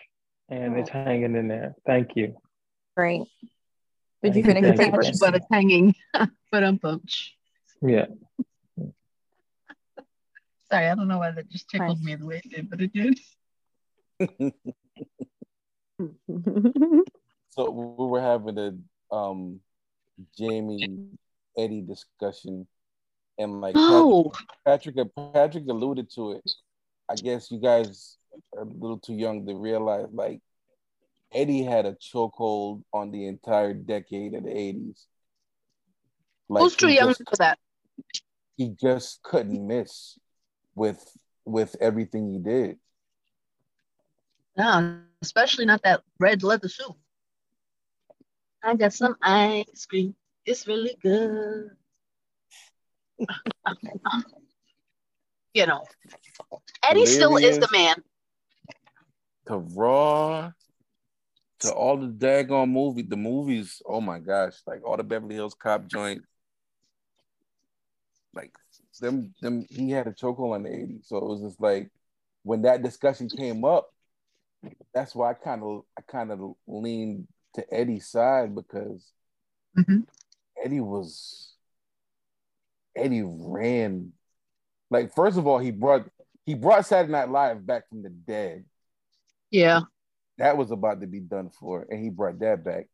[0.50, 1.74] and it's hanging in there.
[1.86, 2.36] Thank you.
[2.96, 3.22] Great.
[4.22, 5.12] Did you Thank finish your thank you.
[5.18, 5.94] But it's hanging.
[6.50, 7.30] but I'm pumped.
[7.80, 8.06] Yeah.
[10.70, 12.92] Sorry, I don't know why that just tickled me the way it did, but it
[12.92, 13.18] did.
[17.50, 19.60] So we were having a um
[20.38, 20.98] Jamie
[21.58, 22.66] Eddie discussion,
[23.38, 24.32] and like Oh,
[24.64, 26.50] Patrick, Patrick Patrick alluded to it.
[27.08, 27.92] I guess you guys are
[28.56, 30.40] a little too young to realize like
[31.32, 35.06] Eddie had a chokehold on the entire decade of the eighties.
[36.48, 37.58] Like who's too young for that?
[38.60, 40.18] he just couldn't miss
[40.74, 41.02] with
[41.46, 42.76] with everything he did.
[44.54, 46.94] No, especially not that red leather suit.
[48.62, 50.14] I got some ice cream.
[50.44, 51.70] It's really good.
[55.54, 55.82] you know,
[56.82, 57.96] Eddie still is the man.
[59.50, 60.52] To Raw,
[61.60, 63.82] to all the daggone movie, the movies.
[63.84, 66.24] Oh my gosh, like all the Beverly Hills Cop joints.
[68.32, 68.52] Like
[69.00, 69.66] them, them.
[69.68, 71.90] He had a chokehold on the '80s, so it was just like
[72.44, 73.92] when that discussion came up.
[74.94, 79.10] That's why I kind of, I kind of leaned to Eddie's side because
[79.76, 80.06] Mhm.
[80.62, 81.54] Eddie was
[82.94, 84.12] Eddie ran
[84.90, 86.08] like first of all he brought
[86.46, 88.64] he brought Saturday Night Live back from the dead.
[89.50, 89.80] Yeah.
[90.38, 92.86] That was about to be done for, and he brought that back.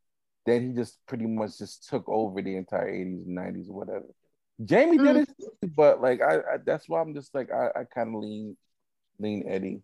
[0.46, 4.06] Then he just pretty much just took over the entire 80s and 90s or whatever.
[4.64, 5.22] Jamie did mm.
[5.22, 8.56] it, but like I, I that's why I'm just like I, I kind of lean
[9.18, 9.82] lean Eddie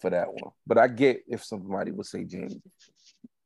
[0.00, 0.52] for that one.
[0.66, 2.62] But I get if somebody would say Jamie.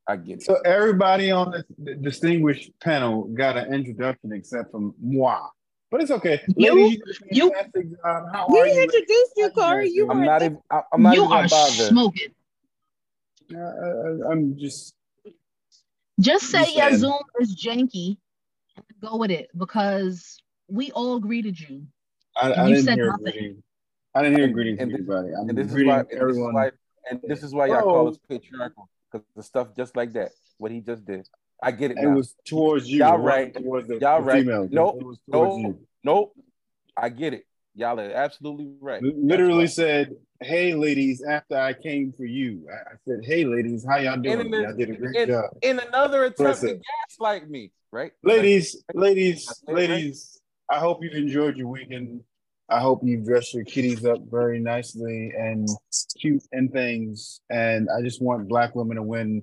[0.07, 0.43] I get it.
[0.45, 5.49] So everybody on this distinguished panel got an introduction except for moi.
[5.91, 6.41] But it's okay.
[6.57, 7.87] You- Ladies, you did you- fantastic.
[8.05, 8.83] How we are you?
[8.83, 9.89] introduced you, Corey.
[9.91, 11.71] You I'm were not even I- I'm not you even gonna are bother.
[11.89, 12.35] smoking.
[13.55, 14.95] Uh, I- I'm just
[16.21, 18.19] Just say You your Zoom is janky
[18.77, 21.87] and go with it because we all greeted you.
[22.37, 23.23] I, I you didn't said hear nothing.
[23.25, 23.63] greeting.
[24.15, 25.35] I didn't hear And- greetings and from this- anybody.
[25.35, 26.55] I'm And this is greeting why and this is everyone.
[26.55, 26.71] why
[27.11, 30.71] and this is why y'all call us patriarchal because the stuff just like that, what
[30.71, 31.27] he just did.
[31.63, 32.15] I get it It now.
[32.15, 32.99] was towards you.
[32.99, 33.53] Y'all right.
[33.53, 34.41] Towards the, Y'all the right.
[34.45, 34.69] females.
[34.71, 34.97] Nope.
[35.01, 35.77] It was towards Nope.
[35.81, 35.87] you.
[36.05, 36.35] Nope.
[36.97, 37.45] I get it.
[37.75, 39.03] Y'all are absolutely right.
[39.03, 43.85] L- Literally said, "Hey, ladies." After I came for you, I, I said, "Hey, ladies,
[43.89, 44.41] how y'all doing?
[44.41, 48.13] In Y'all did a great in, job." in another attempt to gaslight me, right?
[48.25, 49.89] Ladies, ladies, it, right?
[49.91, 50.41] ladies.
[50.71, 52.23] I hope you've enjoyed your weekend.
[52.69, 55.69] I hope you've dressed your kitties up very nicely and
[56.21, 57.41] cute and things.
[57.49, 59.43] And I just want black women to win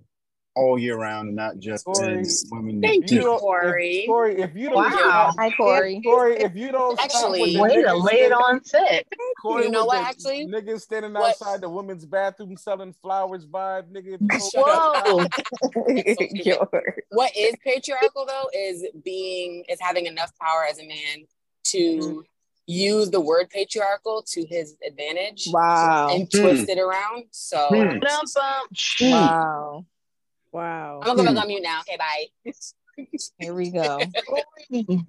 [0.56, 2.82] all year round and not just Corey, in women.
[2.82, 3.98] Thank If you you, don't, Corey.
[3.98, 4.90] If, Corey, if you don't Wow.
[4.90, 5.98] stop, Hi Corey.
[5.98, 9.06] if, Corey, if you don't Actually- with Way to lay it on thick.
[9.42, 10.48] Corey, You know what, actually?
[10.48, 14.16] niggas standing What- outside the women's bathroom selling flowers vibe, nigga.
[14.16, 15.28] if you don't Whoa.
[16.44, 16.96] George.
[17.10, 21.26] What is patriarchal though is being is having enough power as a man
[21.66, 22.20] to mm-hmm.
[22.66, 26.10] use the word patriarchal to his advantage Wow.
[26.12, 26.42] and hmm.
[26.42, 27.26] twist it around.
[27.32, 27.68] So.
[27.70, 28.00] Hmm.
[28.00, 28.68] Dum-bum.
[29.00, 29.12] Hmm.
[29.12, 29.86] Wow.
[30.56, 31.02] Wow.
[31.04, 31.40] I'm gonna go back hmm.
[31.40, 31.82] on mute now.
[31.82, 32.54] Okay, bye.
[33.40, 34.00] Here we go.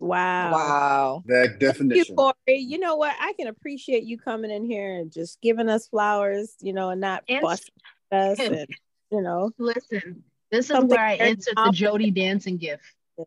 [0.00, 0.50] Wow.
[0.50, 1.22] Wow.
[1.26, 2.16] That Thank you, definition.
[2.16, 2.34] Corey.
[2.48, 3.14] You know what?
[3.20, 7.00] I can appreciate you coming in here and just giving us flowers, you know, and
[7.00, 7.74] not And- busting
[8.10, 8.66] us and
[9.12, 9.52] you know.
[9.58, 11.78] Listen, this is where I very insert the opposite.
[11.78, 12.82] Jody dancing gift.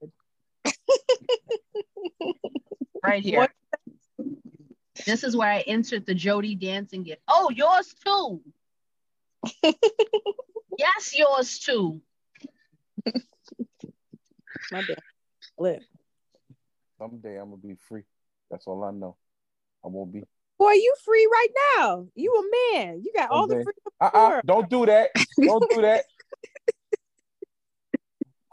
[3.02, 3.40] right here.
[3.40, 3.52] What-
[5.06, 7.22] This is where I insert the Jody dancing gift.
[7.30, 8.42] Oh, yours too.
[10.78, 12.02] Yes, yours too.
[14.72, 14.98] My bad.
[15.58, 15.82] Lip.
[16.98, 18.04] Someday I'm gonna be free.
[18.50, 19.16] That's all I know.
[19.84, 20.24] I won't be.
[20.58, 22.08] Boy, you free right now.
[22.16, 23.02] You a man.
[23.04, 23.74] You got all the freedom.
[24.00, 25.10] Uh-uh, don't do that.
[25.42, 26.06] Don't do that.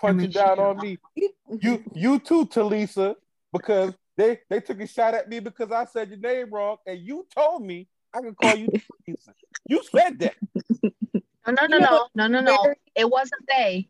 [0.00, 0.98] Punching down on me.
[1.60, 3.14] You you too, Talisa,
[3.52, 6.98] because they they took a shot at me because I said your name wrong, and
[6.98, 9.34] you told me I could call you Talisa.
[9.66, 10.34] You said that.
[11.46, 12.74] No, no, no, no, no, no, no.
[12.94, 13.88] It wasn't they.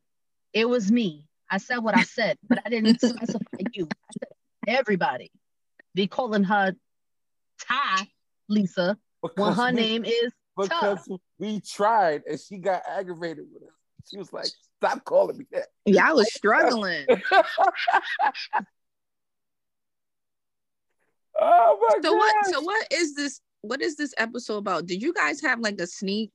[0.53, 1.27] It was me.
[1.51, 3.39] I said what I said, but I didn't specify
[3.75, 3.85] you.
[3.85, 4.33] I said
[4.79, 5.31] everybody.
[5.95, 6.75] Be calling her
[7.61, 8.09] Ty
[8.49, 10.65] Lisa when Because her we- name is Ty.
[10.65, 13.69] because we tried and she got aggravated with us.
[14.11, 14.47] She was like,
[14.81, 17.07] "Stop calling me that." Yeah, I was struggling.
[21.41, 22.19] Oh my so god!
[22.19, 22.47] what?
[22.47, 23.41] So what is this?
[23.63, 24.87] What is this episode about?
[24.87, 26.31] Did you guys have like a sneak?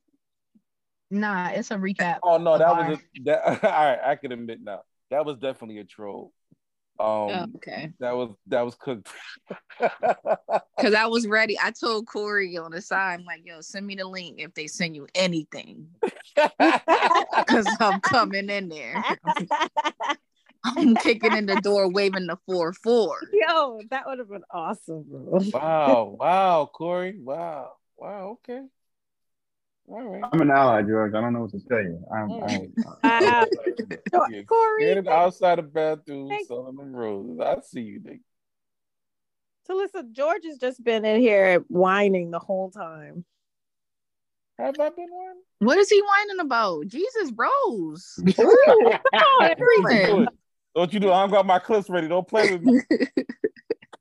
[1.10, 2.20] Nah, it's a recap.
[2.24, 3.46] Oh no, that was a, that.
[3.64, 6.34] all right, I can admit now that was definitely a troll.
[7.00, 7.92] Um, Oh, okay.
[8.00, 9.10] that was that was cooked.
[10.78, 11.58] Because I was ready.
[11.60, 14.68] I told Corey on the side, I'm like, yo, send me the link if they
[14.68, 15.88] send you anything.
[17.36, 19.04] Because I'm coming in there.
[20.64, 23.20] I'm kicking in the door, waving the 4 4.
[23.34, 25.42] Yo, that would have been awesome, bro.
[25.54, 28.68] wow, wow, Corey, wow, wow, okay, all
[29.88, 30.24] right.
[30.32, 31.14] I'm an ally, George.
[31.14, 32.04] I don't know what to tell you.
[32.14, 32.68] I'm, I,
[33.04, 33.46] Wow.
[34.30, 37.40] Yeah, Corey, Standing outside the bathroom, Thank- selling them roses.
[37.40, 38.20] I see you, nigga.
[39.66, 43.26] So listen, George has just been in here whining the whole time.
[44.58, 45.36] Have I been one?
[45.60, 46.88] What is he whining about?
[46.88, 48.20] Jesus, Rose.
[48.40, 48.98] Oh,
[49.42, 50.28] Everything.
[50.76, 51.12] Don't you do?
[51.12, 52.08] I got my clips ready.
[52.08, 52.80] Don't play with me.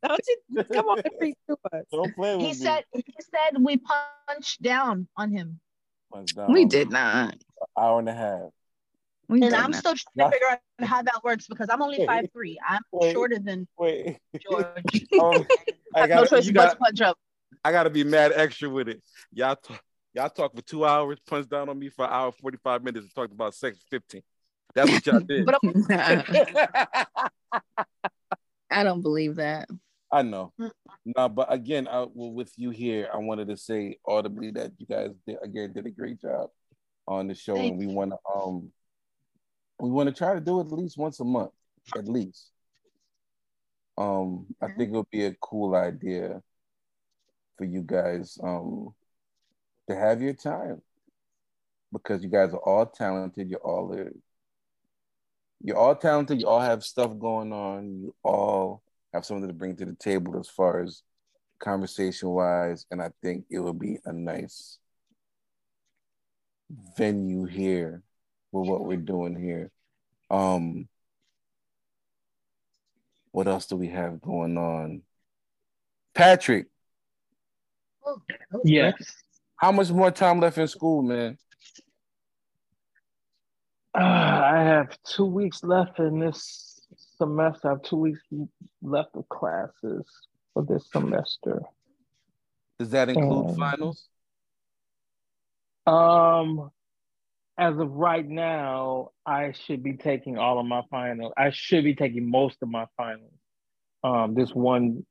[0.07, 1.85] Don't you come on and preach to us.
[1.91, 2.53] Don't play with He me.
[2.53, 3.81] He said he said we
[4.29, 5.59] punched down on him.
[6.17, 6.95] Punch down we did me.
[6.95, 7.37] not.
[7.79, 8.49] Hour and a half.
[9.29, 9.81] We And I'm not.
[9.81, 12.59] still trying to figure out how that works because I'm only five three.
[12.67, 13.13] I'm Wait.
[13.13, 14.19] shorter than Wait.
[14.41, 15.05] George.
[15.21, 15.47] Um,
[15.95, 17.19] I have no gotta, choice you but to gotta, punch up.
[17.63, 19.03] I gotta be mad extra with it.
[19.31, 19.83] Y'all talk,
[20.15, 23.15] y'all talk for two hours, punch down on me for an hour, 45 minutes, and
[23.15, 24.23] talked about sex 15.
[24.75, 25.45] That's what y'all did.
[25.45, 25.61] But
[28.71, 29.69] I don't believe that.
[30.17, 30.51] I know.
[31.05, 34.87] No, but again, I, well, with you here, I wanted to say audibly that you
[34.87, 36.49] guys did, again did a great job
[37.07, 38.73] on the show, and we want to um
[39.79, 41.51] we want to try to do it at least once a month,
[41.95, 42.51] at least.
[43.99, 46.43] Um, I think it would be a cool idea
[47.59, 48.95] for you guys um
[49.91, 50.81] to have your time
[51.93, 53.51] because you guys are all talented.
[53.51, 53.95] You're all.
[55.63, 56.41] You're all talented.
[56.41, 58.01] You all have stuff going on.
[58.01, 61.03] You all have something to bring to the table as far as
[61.59, 62.87] conversation wise.
[62.91, 64.79] And I think it would be a nice
[66.97, 68.03] venue here
[68.53, 69.71] with what we're doing here.
[70.31, 70.89] Um,
[73.31, 75.03] what else do we have going on?
[76.15, 76.67] Patrick,
[78.65, 78.95] Yes.
[79.57, 81.37] how much more time left in school, man?
[83.95, 86.76] Uh, I have two weeks left in this
[87.19, 87.69] semester.
[87.69, 88.21] I have two weeks
[88.83, 90.05] left of classes
[90.55, 91.63] for this semester.
[92.79, 94.09] Does that include Um, finals?
[95.87, 96.71] Um,
[97.59, 101.33] as of right now, I should be taking all of my finals.
[101.37, 103.33] I should be taking most of my finals.
[104.05, 105.07] Um, this one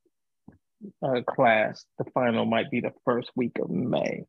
[1.02, 4.26] uh, class, the final might be the first week of May,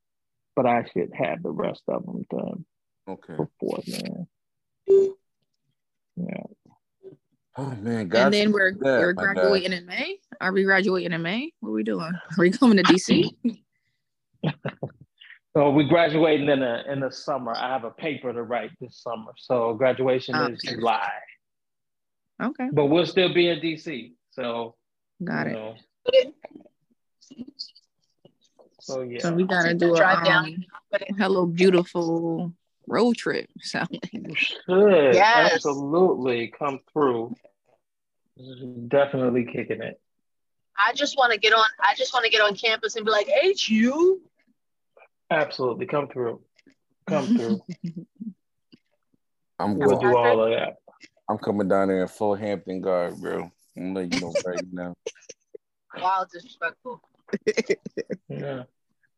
[0.55, 2.65] but I should have the rest of them done
[3.09, 3.37] Okay.
[3.37, 4.27] before then.
[6.17, 6.46] Yeah.
[7.59, 10.19] Oh man, and then we're that, we're graduating in May.
[10.41, 11.53] Are we graduating in May?
[11.61, 12.13] What are we doing?
[12.13, 13.31] Are we coming to DC?
[15.57, 17.55] So we're graduating in the in the summer.
[17.57, 19.33] I have a paper to write this summer.
[19.39, 21.09] So graduation is July.
[22.43, 24.13] okay, But we'll still be in DC.
[24.33, 24.75] So
[25.25, 25.55] got you it.
[25.55, 25.75] know,
[28.81, 29.19] so yeah.
[29.21, 30.45] So we gotta do a Drive down.
[30.45, 32.53] um, hello beautiful
[32.87, 33.49] road trip.
[33.63, 35.53] So You should Yes.
[35.55, 37.35] absolutely come through.
[38.89, 40.01] Definitely kicking it.
[40.79, 41.65] I just want to get on.
[41.81, 44.21] I just want to get on campus and be like, "Ain't you?"
[45.31, 46.43] Absolutely come through.
[47.09, 47.63] Come through.
[49.59, 50.77] I'm We'll do all of that.
[51.31, 53.51] I'm coming down there in full Hampton guard, bro.
[53.77, 54.95] I'm letting you know right now.
[55.99, 57.01] Wild disrespectful.
[58.29, 58.65] Yeah.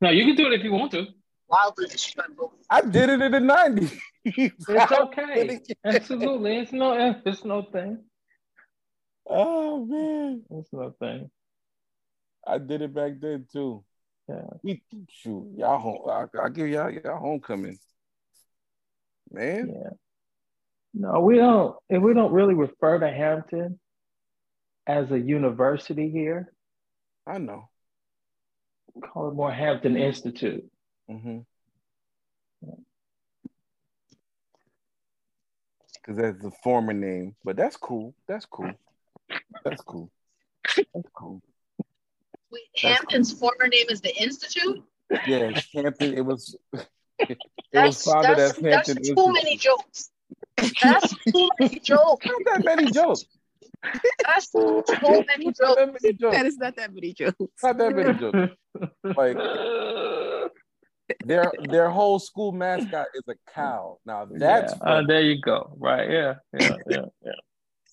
[0.01, 1.07] No, you can do it if you want to.
[1.49, 2.53] Wildly disrespectful.
[2.69, 3.99] I did it in the 90s.
[4.25, 5.61] It's okay.
[5.85, 6.59] Absolutely.
[6.59, 8.05] It's no it's no thing.
[9.27, 10.43] Oh man.
[10.51, 11.31] It's no thing.
[12.47, 13.85] I did it back then too.
[14.29, 14.43] Yeah.
[14.63, 16.01] We shoot, y'all home.
[16.11, 17.79] I, I give y'all y'all homecoming.
[19.31, 19.73] Man.
[19.75, 19.91] Yeah.
[20.93, 23.81] No, we don't and we don't really refer to Hampton
[24.87, 26.53] as a university here.
[27.27, 27.69] I know.
[28.95, 30.65] We Call it more Hampton Institute.
[31.11, 31.39] Mm-hmm.
[35.95, 38.15] Because that's the former name, but that's cool.
[38.27, 38.73] That's cool.
[39.65, 40.11] That's cool.
[40.77, 41.43] That's cool.
[42.51, 44.83] Wait, Hampton's former name is the Institute.
[45.27, 46.15] Yes, Hampton.
[46.15, 46.57] It was.
[47.21, 47.37] It
[47.73, 50.11] That's, was founded that's, as that's Hampton too many jokes.
[50.57, 52.27] That's too many jokes.
[52.47, 53.25] Not that many jokes.
[54.25, 54.85] That's too
[55.27, 55.77] many Not jokes.
[55.77, 56.37] that many jokes.
[56.37, 57.37] That is not that many jokes.
[57.61, 58.55] Not that many jokes.
[59.03, 59.37] Like
[61.25, 63.99] their their whole school mascot is a cow.
[64.05, 64.89] Now that's yeah.
[64.91, 65.73] Uh, there you go.
[65.79, 66.11] Right.
[66.11, 66.35] Yeah.
[66.59, 66.77] Yeah.
[66.89, 67.01] Yeah.
[67.25, 67.33] Yeah.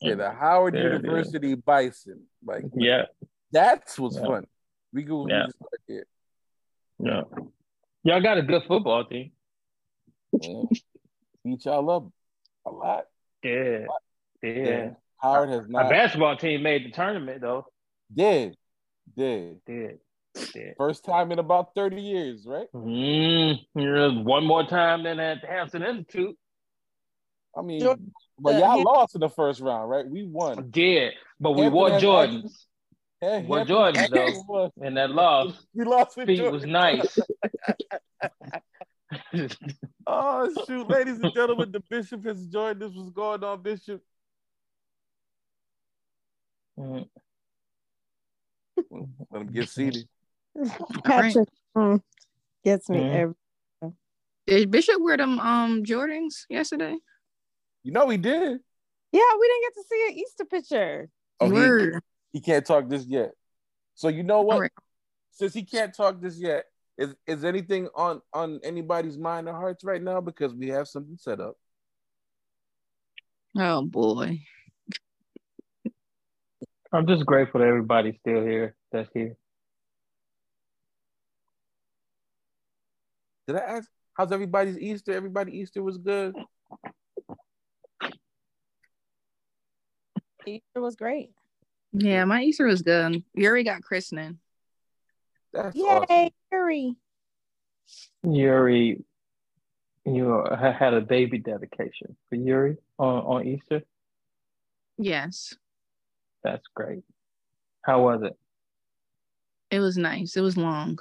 [0.02, 0.94] yeah, the Howard There.
[0.94, 2.24] University Bison.
[2.44, 3.04] Like Yeah.
[3.52, 4.26] that's what's Yeah.
[4.26, 4.48] fun.
[4.94, 5.28] We go.
[5.28, 5.48] Yeah.
[5.48, 6.06] start here.
[7.00, 7.22] Yeah.
[8.04, 9.32] Y'all got a good football team.
[10.42, 10.64] Yeah.
[11.44, 12.08] Beat y'all up
[12.66, 13.06] a lot.
[13.44, 13.86] Yeah.
[14.44, 14.90] Yeah.
[15.18, 17.66] Howard has not basketball team made the tournament though.
[18.14, 18.56] did
[19.18, 20.00] did Did.
[20.54, 20.76] Did.
[20.78, 22.68] first time in about thirty years, right?
[22.74, 26.38] Mm, one more time than at Hampton Institute.
[27.58, 27.96] I mean, Sure.
[28.40, 30.06] but Uh, y'all Ham- lost in the first round, right?
[30.08, 30.70] We won.
[30.72, 31.14] Did.
[31.40, 32.66] But we Hampton wore Jordans.
[33.22, 34.44] Hey, Wore Jordans Hampton though.
[34.48, 35.66] was- And that loss.
[35.74, 37.18] We lost with Feet was nice.
[40.08, 42.92] Oh shoot, ladies and gentlemen, the bishop has joined us.
[42.94, 44.02] What's going on, Bishop?
[46.78, 47.08] Mm.
[49.32, 50.08] Let him get seated.
[51.04, 52.02] Patrick mm,
[52.64, 53.14] gets me Mhm.
[53.14, 53.36] every.
[54.48, 56.96] Did Bishop wear them um Jordans yesterday?
[57.84, 58.60] You know he did.
[59.12, 61.10] Yeah, we didn't get to see an Easter picture.
[61.40, 62.04] Oh, he, Word.
[62.32, 63.32] he can't talk this yet.
[63.96, 64.54] So you know what?
[64.56, 64.72] All right.
[65.32, 66.66] Since he can't talk this yet,
[66.98, 70.22] is is anything on on anybody's mind or hearts right now?
[70.22, 71.56] Because we have something set up.
[73.58, 74.42] Oh boy.
[76.94, 78.76] I'm just grateful that everybody's still here.
[78.92, 79.36] That's here.
[83.48, 85.14] Did I ask how's everybody's Easter?
[85.14, 86.36] Everybody Easter was good.
[90.48, 91.32] Easter was great.
[91.94, 93.24] Yeah, my Easter was good.
[93.34, 94.40] Yuri got christening.
[95.54, 96.30] That's Yay, awesome.
[96.52, 96.96] Yuri.
[98.24, 99.04] Yuri,
[100.06, 103.82] you had a baby dedication for Yuri on, on Easter.
[104.98, 105.56] Yes.
[106.44, 107.04] That's great.
[107.82, 108.38] How was it?
[109.72, 110.36] It was nice.
[110.38, 111.00] It was long.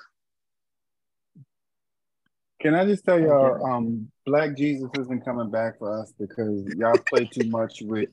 [2.61, 6.97] Can I just tell y'all, um, Black Jesus isn't coming back for us because y'all
[6.99, 8.09] play too much with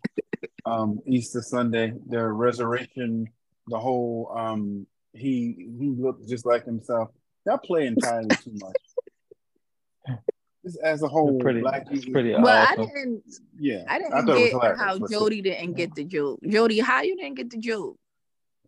[0.65, 3.27] um Easter Sunday, the resurrection,
[3.67, 7.09] the whole um he he looked just like himself.
[7.45, 10.19] Y'all play entirely too much.
[10.65, 13.23] Just as a whole, Pretty, Black Jesus, pretty But I didn't
[13.57, 16.39] yeah, I didn't thought it was get how but- Jody didn't get the joke.
[16.47, 17.97] Jody, how you didn't get the joke?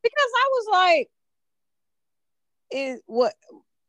[0.01, 1.09] Because I was like,
[2.71, 3.33] is what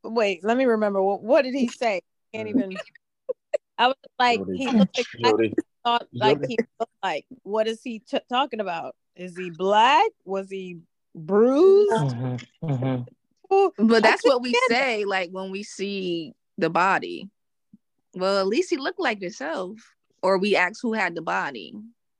[0.05, 1.02] wait, let me remember.
[1.02, 2.00] What, what did he say?
[2.32, 2.76] Can't even
[3.78, 5.52] I was like, he looked like I
[5.84, 7.26] thought like he looked like.
[7.42, 8.94] What is he t- talking about?
[9.16, 10.07] Is he black?
[10.24, 10.78] Was he
[11.14, 11.90] bruised?
[11.92, 13.07] Mhm, mhm.
[13.78, 14.80] But that's what we couldn't it.
[14.80, 17.28] say, like when we see the body.
[18.14, 19.78] Well, at least he looked like himself.
[20.22, 21.74] Or we ask who had the body.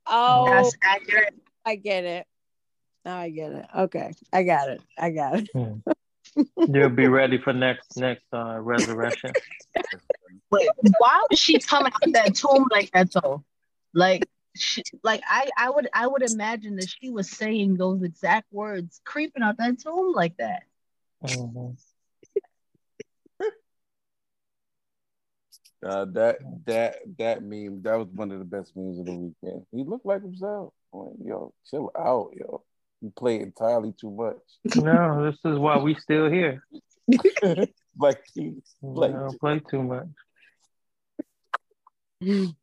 [0.05, 1.33] Oh, That's accurate.
[1.65, 2.27] I get it.
[3.03, 3.65] Now I get it.
[3.75, 4.81] Okay, I got it.
[4.97, 5.49] I got it.
[6.67, 9.33] You'll be ready for next next uh, resurrection.
[10.51, 13.43] Wait, why was she coming out of that tomb like that though?
[13.93, 18.51] Like, she, like I, I would, I would imagine that she was saying those exact
[18.51, 20.63] words, creeping out that tomb like that.
[21.23, 21.77] Mhm.
[25.85, 29.65] Uh, that that that meme that was one of the best memes of the weekend.
[29.71, 30.73] He looked like himself.
[30.93, 32.63] I'm like, yo, chill out, yo.
[33.01, 34.37] You play entirely too much.
[34.83, 36.63] No, this is why we still here.
[37.99, 40.07] like he, We like don't play too much.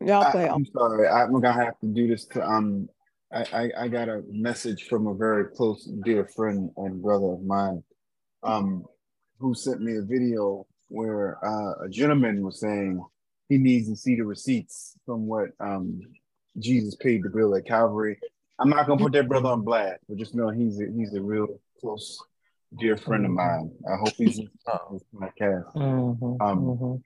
[0.00, 2.88] Y'all I, play all I'm sorry, I'm gonna have to do this to um.
[3.32, 7.42] I, I I got a message from a very close dear friend and brother of
[7.42, 7.82] mine,
[8.42, 8.84] um,
[9.38, 13.04] who sent me a video where uh, a gentleman was saying
[13.48, 16.00] he needs to see the receipts from what um
[16.58, 18.18] Jesus paid the bill at Calvary.
[18.60, 21.20] I'm not gonna put that brother on blast, but just know he's a, he's a
[21.22, 21.46] real
[21.80, 22.22] close
[22.78, 23.72] dear friend of mine.
[23.90, 24.48] I hope he's in
[24.92, 25.74] this podcast.
[25.74, 27.02] Mhm, Um, mhm.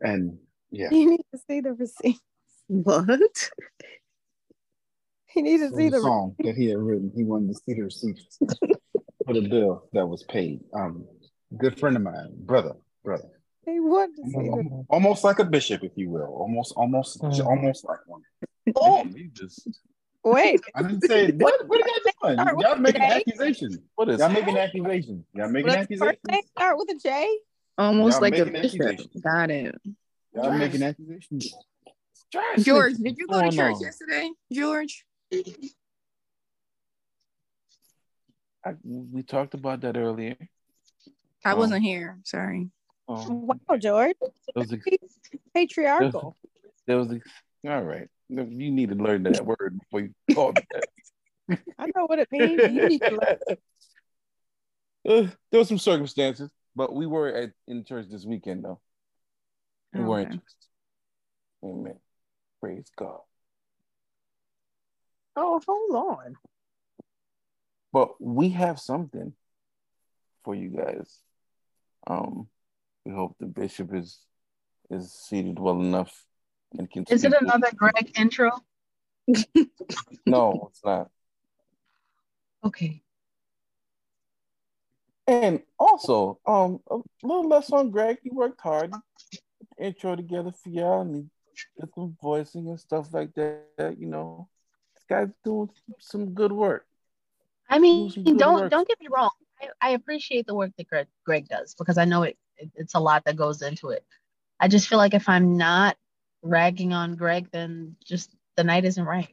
[0.00, 0.38] And
[0.70, 2.18] yeah, You need to see the receipt.
[2.66, 3.50] What?
[5.26, 7.12] He need to There see was the song that he had written.
[7.14, 8.38] He wanted to see the receipts
[9.24, 10.60] for the bill that was paid.
[10.74, 11.06] Um,
[11.56, 12.74] good friend of mine, brother,
[13.04, 13.28] brother,
[13.64, 14.86] he wanted to see the Mhm.
[14.90, 17.46] almost like a bishop, if you will, almost, almost, Mhm.
[17.46, 18.22] almost like one.
[18.76, 19.68] Oh, man, he just
[20.32, 20.60] Wait.
[20.74, 21.66] I didn't say what.
[21.68, 22.34] What are y'all doing?
[22.38, 23.78] Start with Y'all making accusations.
[23.94, 25.24] What is Y'all making accusations.
[25.34, 26.20] Y'all making Let's first accusations.
[26.28, 27.38] name start with a J.
[27.78, 28.98] Almost Y'all like a bishop.
[29.22, 29.74] Got it.
[30.34, 31.54] Y'all making accusations.
[32.58, 33.80] George, did you go to church going on?
[33.80, 35.04] yesterday, George?
[38.64, 40.36] I, we talked about that earlier.
[41.44, 41.56] I Oh.
[41.56, 42.18] wasn't here.
[42.24, 42.68] Sorry.
[43.08, 44.14] Um, Wow, George.
[44.20, 44.84] there was ex-
[45.54, 46.36] Patriarchal.
[46.86, 47.30] there was ex-
[47.66, 48.08] all right.
[48.28, 51.58] You need to learn that word before you call me that.
[51.78, 52.60] I know what it means.
[52.62, 53.38] You need to learn.
[55.08, 58.78] Uh, there were some circumstances, but we were at in church this weekend though.
[59.94, 60.42] We were in church.
[61.64, 61.98] Amen.
[62.60, 63.20] Praise God.
[65.34, 66.34] Oh, hold on.
[67.92, 69.32] But we have something
[70.44, 71.20] for you guys.
[72.06, 72.48] Um,
[73.06, 74.18] we hope the bishop is
[74.90, 76.24] is seated well enough
[76.76, 77.04] and can.
[77.08, 78.50] Is it another Greg intro?
[80.26, 81.10] No, it's not.
[82.64, 83.02] Okay.
[85.26, 88.18] And also, um, a little less on Greg.
[88.22, 88.92] He worked hard.
[89.78, 93.96] Intro together for y'all, and he did some voicing and stuff like that.
[93.98, 94.48] You know,
[94.94, 96.86] this guy's doing some good work.
[97.68, 98.70] I mean, don't work.
[98.70, 99.30] don't get me wrong.
[99.60, 102.94] I, I appreciate the work that Greg, Greg does because I know it, it it's
[102.94, 104.04] a lot that goes into it.
[104.60, 105.96] I just feel like if I'm not
[106.42, 109.28] ragging on Greg, then just the night isn't right.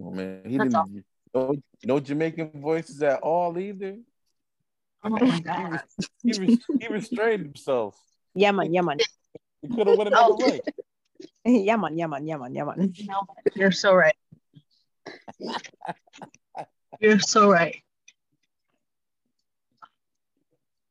[0.00, 1.04] Oh man, he That's didn't.
[1.34, 3.96] No, no Jamaican voices at all either.
[5.04, 5.72] Oh my He, god.
[5.72, 7.98] res- he, res- he restrained himself.
[8.34, 8.98] Yeah, man, yeah, man.
[9.60, 10.46] He could have went another Oh.
[10.46, 10.60] way.
[11.44, 12.92] Yeah, man, yeah, man, yeah, man, yeah, man.
[13.06, 13.22] No,
[13.54, 14.14] you're so right.
[17.00, 17.82] You're so right.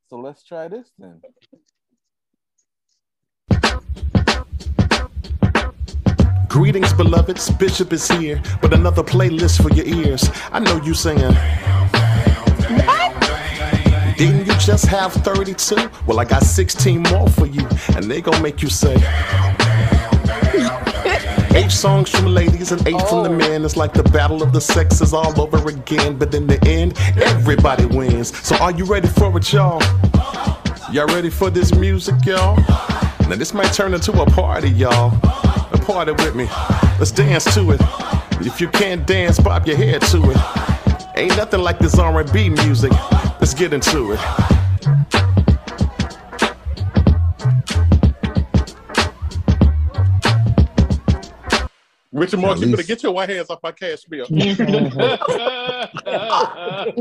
[0.09, 1.21] So let's try this then.
[6.51, 7.49] Greetings, beloveds.
[7.49, 10.29] Bishop is here with another playlist for your ears.
[10.51, 11.31] I know you singing.
[14.17, 15.89] Didn't you just have 32?
[16.05, 18.95] Well, I got 16 more for you, and they gonna make you say.
[21.55, 23.37] Eight songs from ladies and eight from the oh.
[23.37, 23.63] men.
[23.63, 26.17] It's like the battle of the sexes all over again.
[26.17, 28.37] But in the end, everybody wins.
[28.45, 29.81] So are you ready for it, y'all?
[30.91, 32.57] Y'all ready for this music, y'all?
[33.29, 35.17] Now this might turn into a party, y'all.
[35.81, 36.45] A party with me.
[36.99, 37.81] Let's dance to it.
[38.45, 40.37] If you can't dance, bob your head to it.
[41.17, 42.91] Ain't nothing like this R&B music.
[43.39, 44.19] Let's get into it.
[52.11, 54.27] Richard Mark, you better get your white hands off my cash bill.
[54.27, 54.99] Mm-hmm.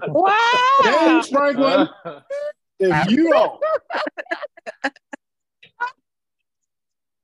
[0.12, 0.36] Wow.
[0.84, 1.88] James Franklin,
[2.78, 3.60] if you don't,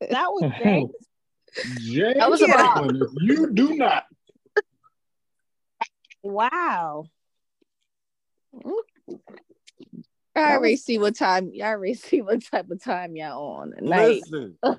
[0.00, 0.90] That was James.
[1.64, 2.76] James That was a bop.
[2.76, 4.04] Franklin, if you do not,
[6.22, 7.06] Wow.
[10.34, 11.52] I already see what time.
[11.62, 14.22] I already see what type of time y'all on at night.
[14.28, 14.58] Listen,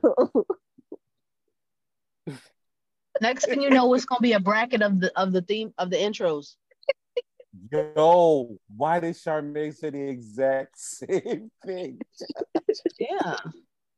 [3.22, 5.90] Next thing you know, it's gonna be a bracket of the of the theme of
[5.90, 6.56] the intros.
[7.72, 12.00] yo, why did Charmaine say the exact same thing?
[13.00, 13.38] Yeah.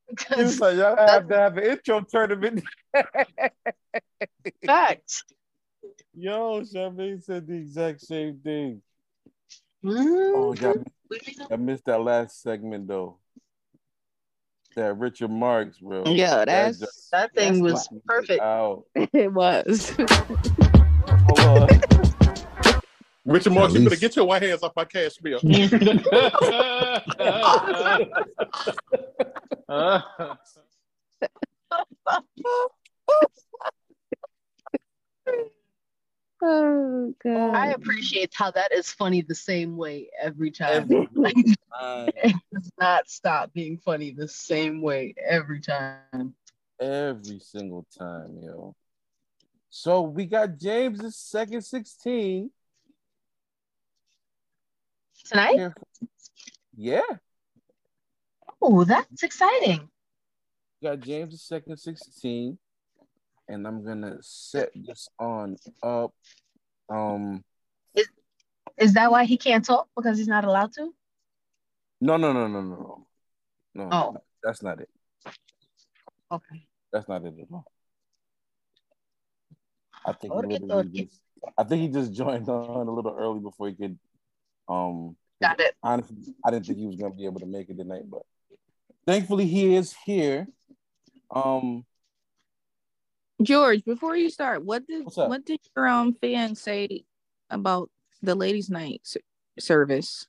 [0.10, 2.64] Because like, y'all have to have an intro tournament.
[4.66, 5.24] facts.
[6.16, 8.82] Yo, Charmaine said the exact same thing.
[9.84, 10.84] Mm, Oh,
[11.49, 13.18] I missed that last segment though.
[14.76, 16.03] That Richard Marx, bro.
[16.05, 18.41] Yeah, That just- that thing was perfect.
[18.41, 18.84] Out.
[18.95, 19.91] it was.
[23.30, 23.34] Hold on.
[23.36, 25.39] Richard Mark, you better get your white hands off my cash bill.
[36.41, 37.55] oh god.
[37.55, 40.84] I appreciate how that is funny the same way every time.
[40.84, 41.36] Every Like,
[41.80, 42.09] time.
[42.23, 46.34] it does not stop being funny the same way every time.
[46.80, 48.75] Every single time, yo.
[49.69, 52.49] So we got James's second 16.
[55.30, 55.55] Tonight?
[55.55, 55.75] here.
[56.75, 57.01] Yeah,
[58.61, 59.88] Oh, that's exciting.
[60.84, 62.57] got James the second 16.
[63.47, 66.13] And I'm gonna set this on up.
[66.89, 67.43] Um
[67.95, 68.07] Is
[68.77, 69.88] is that why he can't talk?
[69.95, 70.93] Because he's not allowed to?
[72.01, 73.05] no no no no no no.
[73.75, 74.17] No, Oh.
[74.43, 74.89] that's not it.
[76.32, 76.65] Okay.
[76.91, 77.65] That's not it at all.
[80.05, 80.39] I think he
[80.71, 81.21] Orque, just,
[81.57, 83.99] I think he just joined on a little early before he could
[84.70, 85.76] um Got it.
[85.82, 88.22] honestly I didn't think he was gonna be able to make it tonight, but
[89.05, 90.47] thankfully he is here.
[91.32, 91.86] Um
[93.41, 97.05] George, before you start, what did what did your um fan say
[97.49, 97.89] about
[98.22, 99.17] the ladies' night s-
[99.57, 100.28] service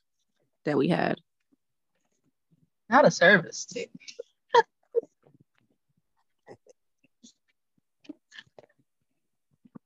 [0.63, 1.19] that we had?
[2.89, 3.85] Not a service, too.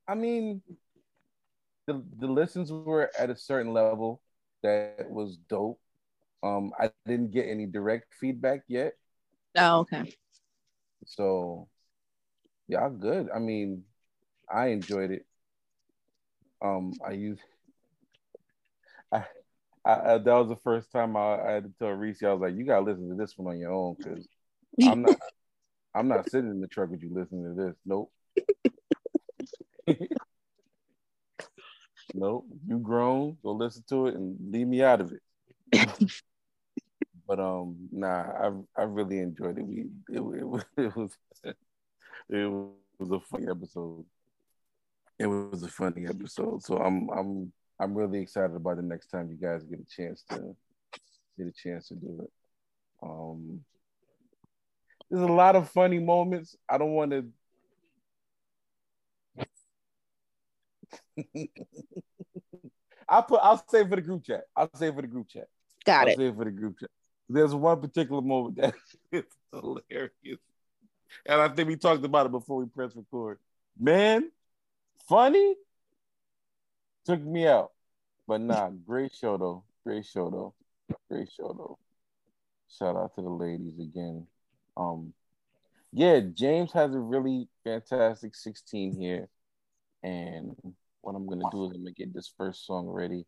[0.08, 0.62] I mean,
[1.86, 4.20] the the listens were at a certain level
[4.66, 5.80] that was dope.
[6.42, 8.94] Um, I didn't get any direct feedback yet,
[9.56, 10.16] Oh, okay.
[11.06, 11.68] so
[12.68, 13.28] y'all good.
[13.34, 13.84] I mean,
[14.52, 15.26] I enjoyed it.
[16.62, 17.42] Um, I used.
[19.12, 19.24] I,
[19.84, 22.22] I, I that was the first time I, I had to tell Reese.
[22.22, 24.26] I was like, "You gotta listen to this one on your own, because
[24.86, 25.18] I'm not,
[25.94, 27.76] I'm not sitting in the truck with you listening to this.
[27.86, 28.12] Nope,
[32.14, 32.46] nope.
[32.66, 36.12] You grown, go listen to it and leave me out of it."
[37.26, 39.66] but um, nah, I I really enjoyed it.
[39.66, 41.10] We it, it, was it was
[42.28, 42.50] it
[42.98, 44.04] was a funny episode.
[45.18, 46.62] It was a funny episode.
[46.62, 50.24] So I'm I'm I'm really excited about the next time you guys get a chance
[50.30, 50.56] to
[51.36, 52.32] get a chance to do it.
[53.02, 53.60] Um,
[55.10, 56.56] there's a lot of funny moments.
[56.68, 57.26] I don't want to.
[63.08, 63.40] I'll put.
[63.42, 64.44] I'll save for the group chat.
[64.56, 65.48] I'll save for the group chat.
[65.84, 66.18] Got I'll it.
[66.18, 66.90] save for the group chat.
[67.28, 68.74] There's one particular moment that
[69.12, 70.40] is hilarious,
[71.24, 73.38] and I think we talked about it before we press record.
[73.78, 74.30] Man,
[75.08, 75.54] funny
[77.04, 77.72] took me out,
[78.26, 79.64] but nah, great show though.
[79.84, 80.54] Great show though.
[81.10, 81.78] Great show though.
[82.68, 84.26] Shout out to the ladies again.
[84.76, 85.12] Um,
[85.92, 89.28] yeah, James has a really fantastic 16 here,
[90.02, 90.56] and
[91.06, 93.24] what I'm gonna do is I'm gonna get this first song ready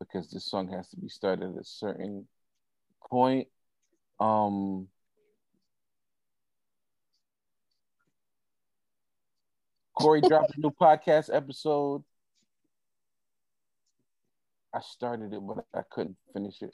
[0.00, 2.26] because this song has to be started at a certain
[3.08, 3.46] point.
[4.18, 4.88] Um,
[9.94, 12.02] Corey dropped a new podcast episode.
[14.74, 16.70] I started it, but I couldn't finish it.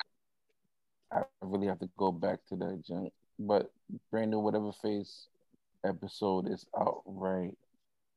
[1.13, 3.13] I really have to go back to that junk.
[3.39, 3.71] But
[4.11, 5.29] brand new whatever face
[5.85, 7.55] episode is out right.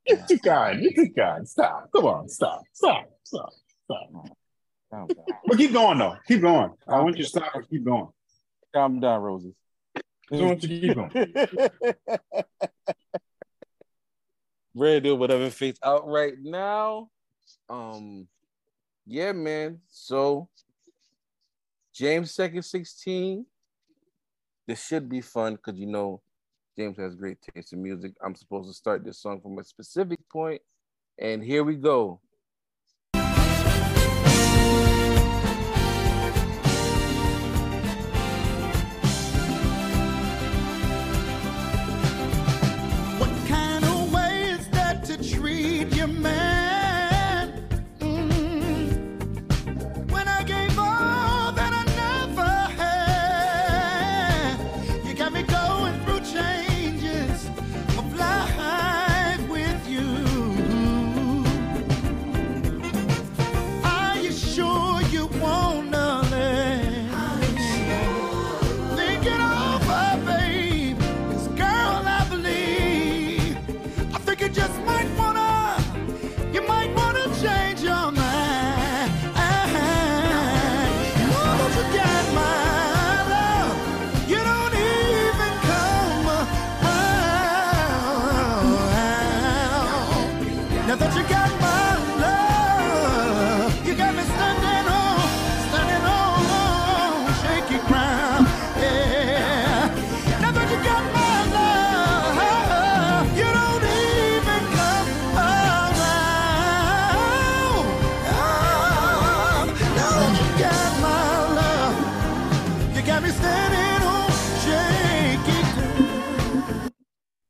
[0.10, 0.76] Get the guy.
[0.76, 1.39] Get the guy.
[1.43, 1.89] Stop.
[1.95, 2.30] Come on.
[2.30, 2.64] Stop.
[2.74, 3.10] Stop.
[3.24, 3.49] Stop.
[3.86, 4.28] Stop.
[4.91, 5.07] Down.
[5.45, 6.18] But keep going though.
[6.28, 6.72] Keep going.
[6.88, 8.07] I want you to stop and keep going.
[8.74, 9.53] Calm down, Roses.
[9.95, 10.01] I
[10.32, 11.12] want you to keep going.
[14.76, 17.10] brand new whatever face out right now.
[17.70, 18.28] Um,
[19.05, 19.80] yeah, man.
[19.89, 20.49] So
[21.93, 23.45] James second sixteen.
[24.68, 26.22] This should be fun because you know
[26.80, 28.13] James has great taste in music.
[28.23, 30.61] I'm supposed to start this song from a specific point,
[31.17, 32.21] and here we go.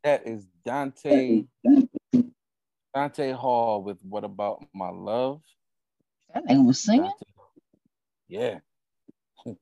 [0.10, 1.46] That is Dante
[2.96, 5.44] Dante Hall with "What About My Love."
[6.34, 7.12] That nigga was singing.
[8.28, 8.58] Yeah.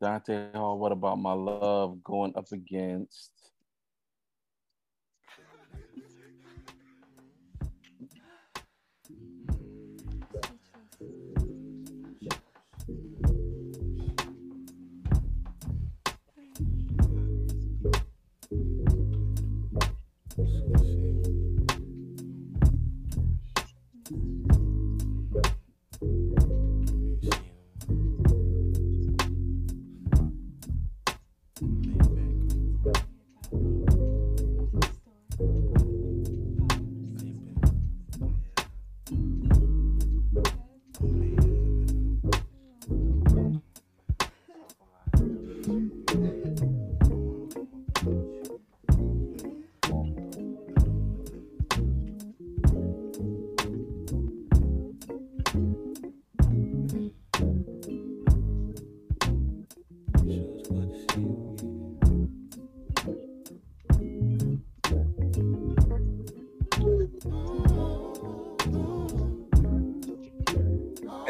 [0.00, 3.30] Dante Hall, what about my love going up against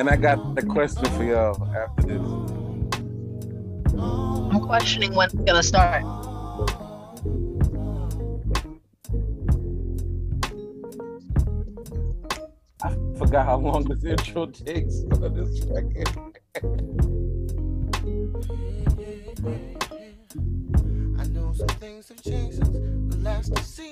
[0.03, 2.19] And I got the question for y'all after this.
[3.95, 6.03] I'm questioning when it's gonna start.
[12.83, 16.09] I forgot how long this intro takes for this record.
[21.17, 23.92] I know some things have changed since the last I see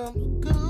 [0.00, 0.69] Some good,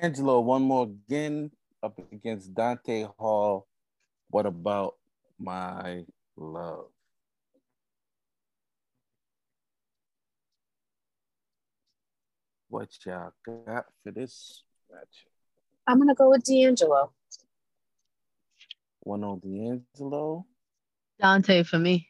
[0.00, 1.50] D'Angelo, One Mo'Gin
[1.82, 3.66] up against Dante Hall.
[4.30, 4.94] What about
[5.38, 6.04] my
[6.36, 6.86] love?
[12.68, 15.26] What y'all got for this match?
[15.86, 17.12] I'm gonna go with D'Angelo.
[19.00, 20.46] One on D'Angelo,
[21.18, 22.08] Dante for me.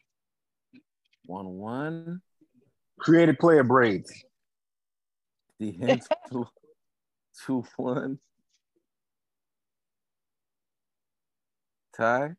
[1.25, 2.21] one one.
[2.99, 4.23] Creative player braids.
[5.59, 6.49] D'Angelo,
[7.45, 8.19] two one.
[11.95, 12.35] Ty.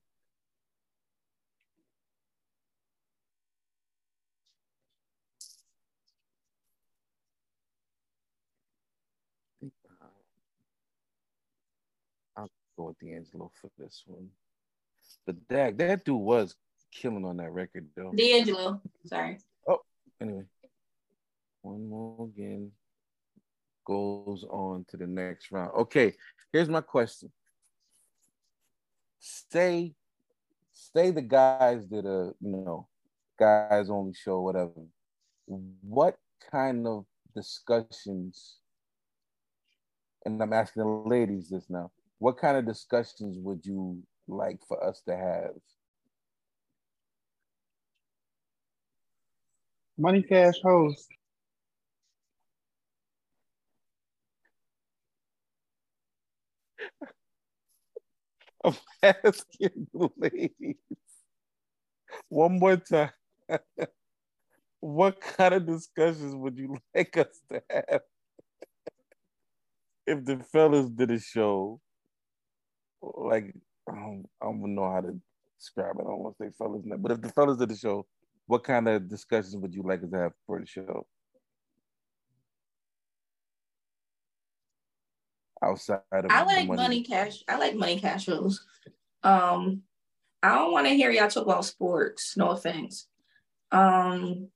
[12.37, 14.29] I'll go with D'Angelo for this one.
[15.27, 16.57] But that that dude was
[16.91, 18.13] killing on that record though.
[18.13, 18.81] D'Angelo.
[19.07, 19.39] Sorry.
[19.69, 19.81] Oh,
[20.21, 20.45] anyway.
[21.63, 22.71] One Mo'Gin
[23.85, 25.73] goes on to the next round.
[25.77, 26.15] Okay,
[26.53, 27.31] here's my question.
[29.19, 29.95] Say,
[30.73, 32.89] say the guys did a, you know,
[33.39, 34.73] guys only show, whatever.
[35.47, 36.17] What
[36.51, 37.05] kind of
[37.35, 38.57] discussions,
[40.25, 44.83] and I'm asking the ladies this now, what kind of discussions would you like for
[44.83, 45.51] us to have?
[49.99, 51.09] Money cash host.
[58.65, 60.77] I'm asking ladies
[62.29, 63.11] one more time.
[64.81, 68.01] what kind of discussions would you like us to have
[70.07, 71.81] if the fellas did a show?
[73.03, 73.55] Like,
[73.89, 75.21] I don't, I don't know how to
[75.59, 76.03] describe it.
[76.03, 78.07] I don't want to say fellas, but if the fellas did a show,
[78.47, 81.07] what kind of discussions would you like us to have for the show?
[85.63, 87.45] Outside of I like money cash.
[87.49, 88.65] I like money cash shows.
[89.23, 89.83] Um,
[90.43, 92.37] I don't want to hear y'all talk about sports.
[92.37, 93.07] No offense.
[93.71, 94.49] Um,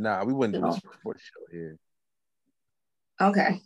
[0.00, 0.68] Nah, we wouldn't do No.
[0.68, 1.76] a sports show here.
[3.20, 3.60] okay.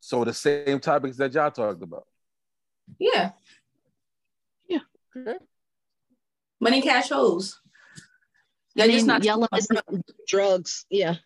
[0.00, 2.06] So the same topics that y'all talked about.
[2.98, 3.32] Yeah.
[4.68, 4.78] Yeah.
[5.16, 5.38] Okay.
[6.60, 7.60] Money cash shows.
[7.96, 8.00] I
[8.86, 10.86] They're just not y'all love drugs.
[10.88, 11.16] Yeah.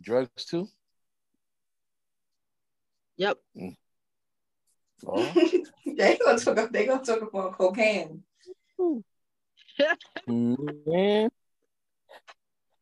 [0.00, 0.68] Drugs too?
[3.16, 3.38] Yep.
[5.06, 5.32] Oh.
[5.86, 6.70] they gonna talk.
[6.70, 8.22] They gonna talk about cocaine.
[10.26, 11.30] Man.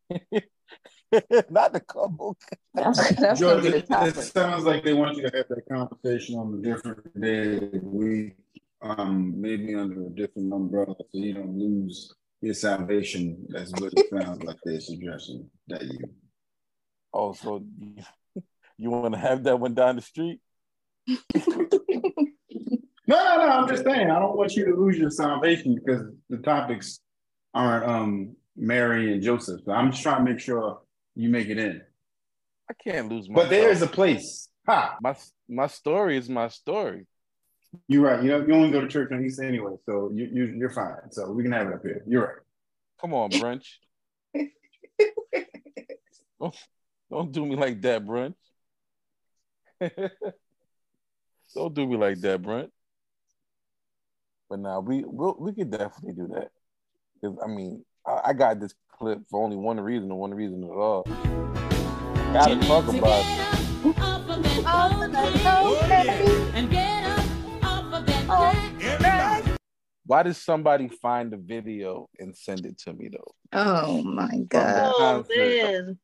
[1.49, 2.37] Not the couple.
[2.73, 5.47] That's, that's George, gonna be the it, it sounds like they want you to have
[5.47, 8.35] that conversation on a different day of the week,
[8.81, 13.45] um, maybe under a different umbrella, so you don't lose your salvation.
[13.49, 15.99] That's what it sounds like they're suggesting that you.
[17.13, 18.03] Oh, so you,
[18.77, 20.39] you want to have that one down the street?
[23.09, 23.51] No, no, no.
[23.51, 24.11] I'm just saying.
[24.11, 26.99] I don't want you to lose your salvation because the topics
[27.55, 29.61] aren't um Mary and Joseph.
[29.65, 30.81] So I'm just trying to make sure
[31.15, 31.81] you make it in.
[32.69, 33.33] I can't lose my.
[33.33, 34.49] But there is a place.
[34.67, 34.97] Ha!
[35.01, 35.15] My
[35.49, 37.07] my story is my story.
[37.87, 38.21] You're right.
[38.21, 41.09] You know, you only go to church on Easter anyway, so you, you you're fine.
[41.09, 42.03] So we can have it up here.
[42.05, 42.37] You're right.
[43.01, 43.65] Come on, brunch.
[46.39, 46.55] don't,
[47.09, 48.35] don't do me like that, brunch.
[51.55, 52.71] Don't do me like that, Brent.
[54.49, 56.49] But now we we'll, we could definitely do that.
[57.21, 60.63] Because I mean, I, I got this clip for only one reason and one reason
[60.63, 61.03] at all.
[62.33, 63.49] Gotta talk about it.
[70.05, 73.33] Why did somebody find the video and send it to me though?
[73.53, 75.97] Oh my From the god.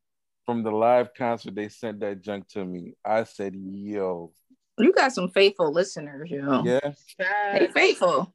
[0.45, 2.93] Concert- From the live concert, they sent that junk to me.
[3.03, 4.31] I said, "Yo,
[4.77, 6.63] You got some faithful listeners, yo.
[6.63, 6.93] yeah."
[7.53, 8.33] They faithful.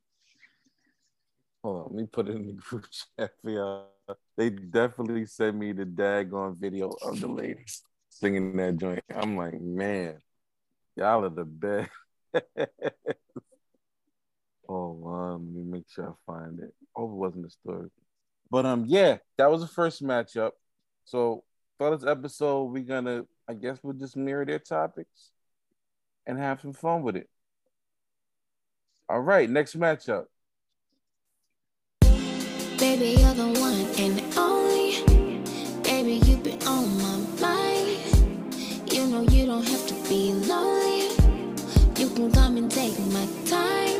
[1.62, 3.86] Hold on, let me put it in the group chat for y'all.
[4.36, 9.04] They definitely sent me the daggone video of the ladies singing that joint.
[9.14, 10.18] I'm like, man,
[10.96, 11.90] y'all are the best.
[14.68, 16.74] oh, um, let me make sure I find it.
[16.96, 17.90] Oh, it wasn't the story.
[18.50, 20.52] But um, yeah, that was the first matchup.
[21.04, 21.44] So
[21.80, 25.30] for this episode, we're gonna, I guess we'll just mirror their topics
[26.26, 27.30] and have some fun with it.
[29.08, 30.26] All right, next matchup.
[32.02, 35.02] Baby, you're the one and only.
[35.82, 38.92] Baby, you've been on my mind.
[38.92, 41.08] You know you don't have to be lonely.
[41.96, 43.99] You can come and take my time.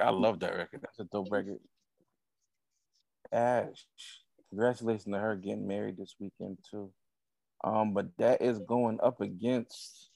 [0.00, 0.16] Only.
[0.16, 0.80] I love that record.
[0.82, 1.58] That's a dope record.
[3.32, 3.86] Ash.
[4.50, 6.90] Congratulations to her getting married this weekend too.
[7.64, 10.10] Um, but that is going up against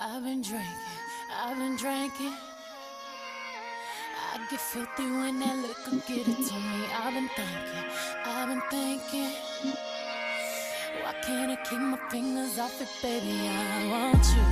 [0.00, 0.68] I've been drinking,
[1.32, 2.47] I've been drinking.
[4.30, 6.80] I get filthy when that liquor get it to me.
[7.02, 7.84] I've been thinking,
[8.24, 9.32] I've been thinking.
[11.02, 13.48] Why can't I keep my fingers off it, baby?
[13.48, 14.42] I want you.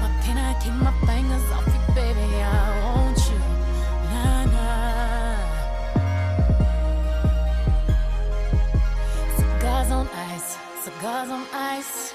[0.00, 2.42] Why can't I keep my fingers off baby?
[2.42, 2.50] I
[2.84, 3.40] want you,
[9.90, 12.14] on ice, cigars on ice.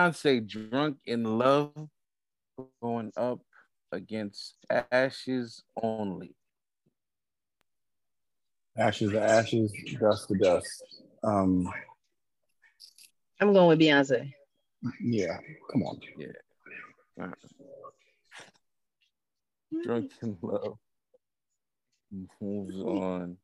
[0.00, 1.72] Beyonce drunk in love
[2.82, 3.40] going up
[3.92, 4.56] against
[4.90, 6.34] ashes only.
[8.78, 10.82] Ashes to ashes, dust to dust.
[11.22, 11.70] Um,
[13.40, 14.32] I'm going with Beyonce.
[15.02, 15.36] yeah,
[15.70, 16.00] come on.
[16.16, 16.26] Yeah.
[17.20, 17.28] Uh,
[19.84, 20.78] Drunk in love
[22.40, 23.36] moves on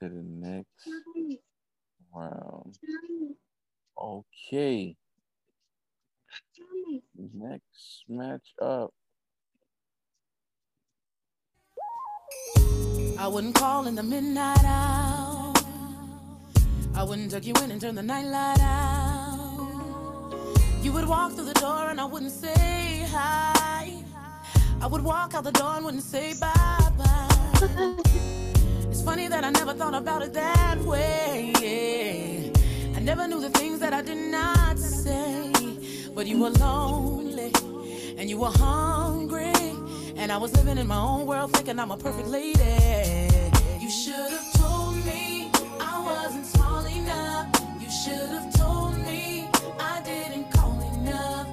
[0.00, 0.88] to the next
[2.14, 2.76] round.
[3.96, 4.96] Okay.
[7.34, 8.92] Next match up.
[13.18, 15.54] I wouldn't call in the midnight hour.
[16.94, 19.68] I wouldn't tuck you in and turn the night light out.
[20.82, 24.02] You would walk through the door and I wouldn't say hi.
[24.80, 27.96] I would walk out the door and wouldn't say bye bye.
[28.90, 31.52] It's funny that I never thought about it that way.
[31.60, 32.96] yeah.
[32.96, 35.52] I never knew the things that I did not say.
[36.14, 37.50] But you were lonely
[38.16, 39.52] and you were hungry.
[40.16, 42.60] And I was living in my own world thinking I'm a perfect lady.
[43.80, 45.50] You should have told me
[45.80, 47.48] I wasn't small enough.
[47.80, 49.48] You should have told me
[49.80, 51.48] I didn't call enough.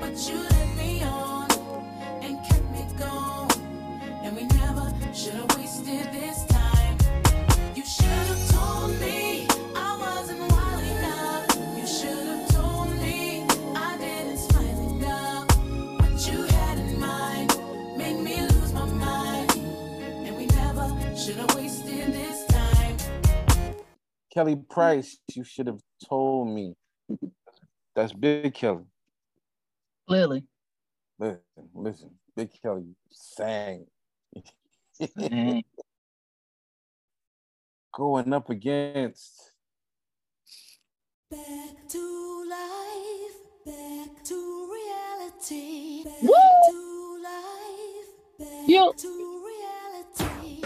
[0.00, 1.48] But you led me on
[2.20, 3.50] and kept me going.
[4.24, 6.49] And we never should have wasted this
[24.32, 26.74] Kelly Price, you should have told me.
[27.96, 28.84] That's Big Kelly.
[30.08, 30.44] Clearly.
[31.18, 31.40] Listen,
[31.74, 32.10] listen.
[32.36, 33.86] Big Kelly sang.
[35.18, 35.62] Sang.
[37.92, 39.50] Going up against
[41.30, 46.02] Back to life, back to reality.
[46.02, 46.30] Back Woo!
[46.70, 48.92] to life, back Yo.
[48.92, 50.59] to reality.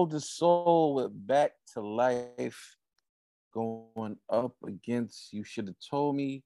[0.00, 2.76] Soul to Soul with Back to Life
[3.52, 6.42] going up against You Should Have Told Me,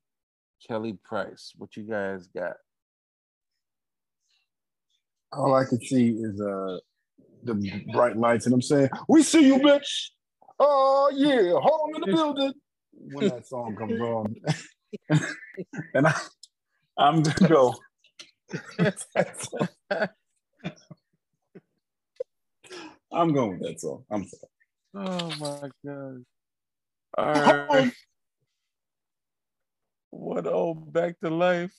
[0.67, 1.53] Kelly Price.
[1.57, 2.55] What you guys got?
[5.33, 6.79] All I can see is uh
[7.45, 10.11] the bright lights, and I'm saying, "We see you, bitch."
[10.59, 12.55] Oh yeah, home in the building.
[12.93, 14.35] When that song comes on,
[15.95, 16.15] and I,
[16.99, 17.75] I'm gonna go.
[23.15, 24.05] I'm going with that song.
[24.11, 24.51] I'm sorry.
[24.97, 26.25] Oh my god.
[27.17, 27.93] All right.
[30.11, 31.75] What old back to life?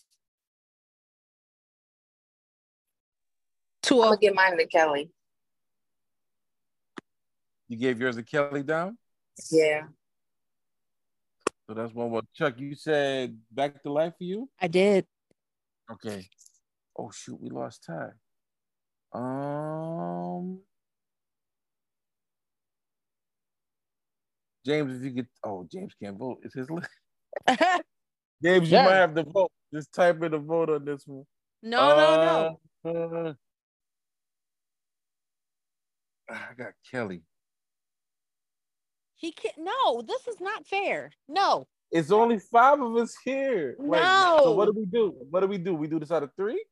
[3.82, 4.02] Two.
[4.02, 5.12] I'm gonna get mine to Kelly.
[7.68, 8.98] You gave yours to Kelly down?
[9.52, 9.84] Yeah.
[11.68, 12.22] So that's one more.
[12.34, 14.50] Chuck, you said back to life for you?
[14.62, 15.06] I did.
[15.92, 16.28] Okay.
[16.98, 18.12] Oh shoot, we lost tie.
[19.14, 20.60] Um
[24.66, 26.40] James, if you could oh James can't vote.
[26.44, 26.90] It's his list.
[28.44, 28.86] James, you Yeah.
[28.86, 29.52] might have to vote.
[29.74, 31.26] Just type in a vote on this one.
[31.62, 33.08] No, no, no.
[33.24, 33.36] no.
[36.30, 37.22] I got Kelly.
[39.16, 39.58] He can't.
[39.58, 41.12] No, this is not fair.
[41.28, 41.68] No.
[41.92, 43.76] It's only five of us here.
[43.80, 44.40] Wait, No.
[44.44, 45.16] So what do we do?
[45.30, 45.76] What do we do?
[45.76, 46.64] We do this out of three?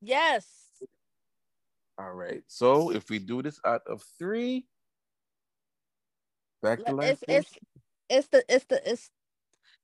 [0.00, 0.46] Yes.
[1.98, 2.42] All right.
[2.46, 4.66] So if we do this out of three,
[6.62, 7.22] back to life.
[7.28, 7.58] It's it's
[8.08, 9.10] it's the it's the it's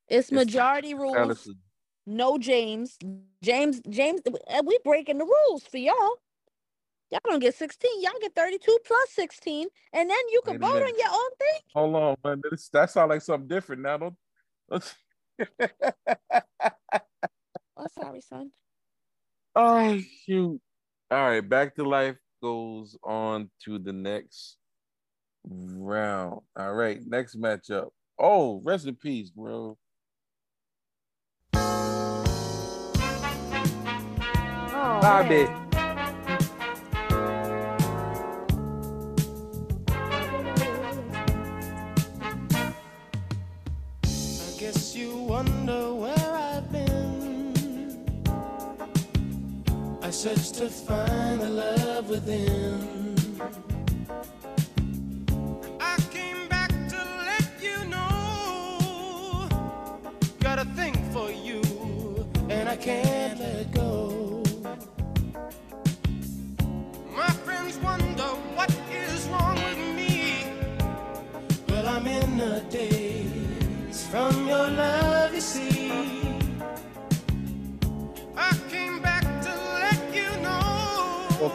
[0.09, 1.17] it's majority rules.
[1.17, 1.59] Allison.
[2.07, 2.99] No James.
[3.43, 6.17] James James uh, we breaking the rules for y'all.
[7.11, 8.03] Y'all don't get 16.
[8.03, 9.69] Y'all get 32 plus 16.
[9.93, 11.61] And then you can Wait vote on your own thing.
[11.75, 12.43] Hold on, man.
[12.51, 13.99] This, that sounds like something different now.
[13.99, 14.15] Don't,
[14.71, 14.95] don't-
[17.77, 18.51] Oh, sorry, son.
[19.57, 20.61] oh shoot.
[21.11, 24.57] All right, back to life goes on to the next
[25.45, 26.41] round.
[26.57, 27.91] All right, next matchup.
[28.19, 29.77] Oh, rest in peace, bro.
[34.77, 35.33] Oh, Stop man.
[35.33, 35.51] it.
[44.05, 47.55] I guess you wonder where I've been.
[50.03, 52.94] I searched to find the love within.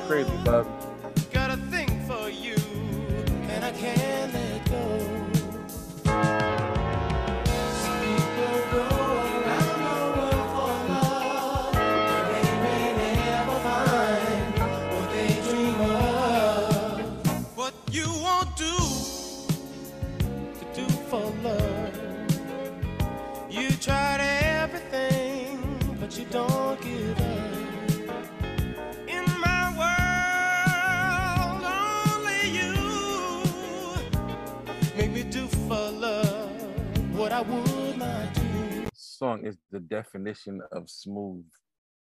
[0.09, 0.78] Crazy, Bobby.
[39.99, 41.45] Definition of smooth.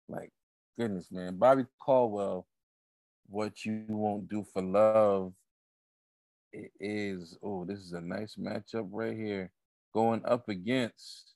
[0.08, 0.32] Like,
[0.78, 1.36] goodness, man.
[1.36, 2.46] Bobby Caldwell,
[3.28, 5.32] what you won't do for love.
[6.52, 9.50] It is, oh, this is a nice matchup right here.
[9.92, 11.34] Going up against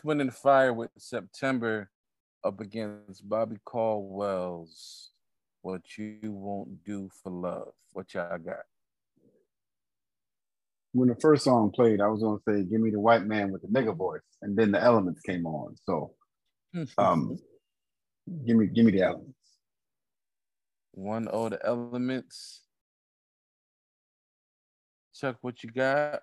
[0.00, 1.90] Earth, Wind, and Fire with September
[2.42, 5.10] up against Bobby Caldwell's
[5.60, 7.72] What You Won't Do for Love.
[7.92, 8.64] What y'all got?
[10.92, 13.62] When the first song played, I was gonna say, "Give me the white man with
[13.62, 15.76] the nigga voice," and then the elements came on.
[15.84, 16.14] So,
[16.98, 17.38] um,
[18.44, 19.58] give me, give me the elements.
[20.92, 22.62] One O the elements.
[25.14, 26.22] Chuck, what you got?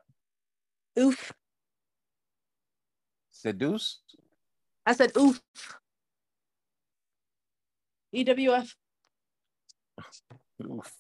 [1.00, 1.32] Oof.
[3.38, 4.00] Seduce?
[4.86, 5.40] I said oof.
[8.16, 8.74] EWF.
[10.64, 10.94] Oof.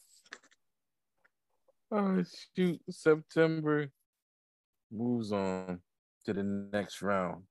[1.91, 2.23] Oh
[2.55, 2.79] shoot.
[2.89, 3.89] September
[4.91, 5.79] moves on
[6.25, 7.43] to the next round.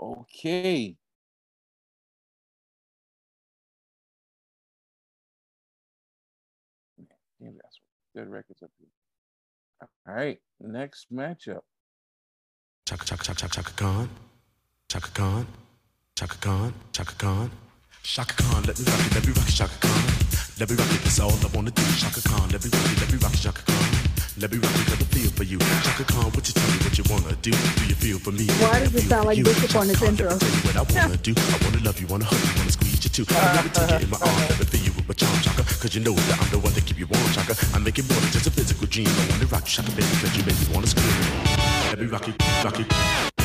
[0.00, 0.96] Okay.
[7.40, 7.78] Damn, that's
[8.16, 8.88] good records up here.
[10.08, 11.60] All right, next matchup.
[12.88, 14.08] Chaka Chaka Chaka Chaka Chaka Khan,
[14.88, 15.46] Chaka Khan,
[16.16, 17.50] Chaka Khan, Chaka Khan,
[18.02, 18.62] Chaka Khan.
[18.64, 20.02] Let me rock it, let me rock it, Chaka Khan.
[20.56, 21.84] Let me rock it, that's all I wanna do.
[22.00, 23.84] Chaka Khan, let me rock it, let me rock it, Chaka Khan.
[24.40, 25.58] Let me rock it, let me feel for you.
[25.84, 27.52] Chaka Khan, what you tell me, what you wanna do?
[27.52, 28.48] Do you feel for me?
[28.56, 30.32] Why does it sound like Bishop on his intro?
[30.32, 31.34] Tell you what I wanna do.
[31.36, 33.26] I wanna love you, wanna hug you, wanna squeeze you too.
[33.28, 35.60] I wanna take you in my arms, let me feel you with my charm, Chaka.
[35.76, 37.52] Cause you know that I'm the one that keep you warm, Chaka.
[37.76, 39.12] I make it more than just a physical dream.
[39.12, 41.77] I wanna rock you, Chaka, baby, cause you make me wanna scream.
[41.90, 43.37] Let me rock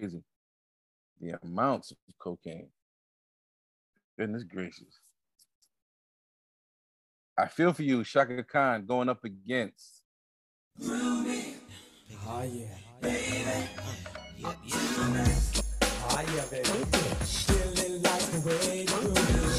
[0.00, 0.22] crazy.
[1.20, 2.68] The amounts of cocaine.
[4.18, 5.00] Goodness gracious.
[7.36, 10.02] I feel for you, Chaka Khan, going up against
[12.26, 12.66] Oh yeah.
[13.00, 13.68] Baby.
[14.44, 16.68] Oh yeah, baby.
[18.02, 19.53] Like the way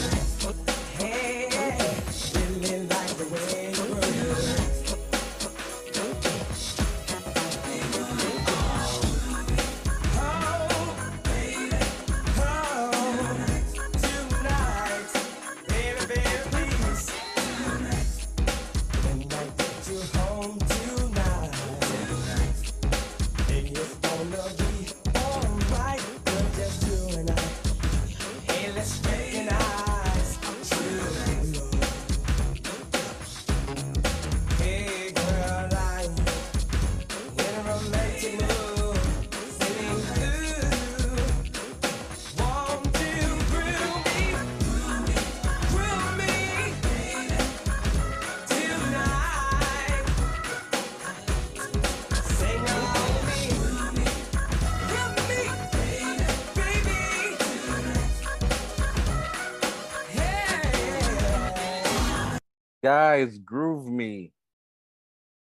[62.86, 64.32] Guys, Groove Me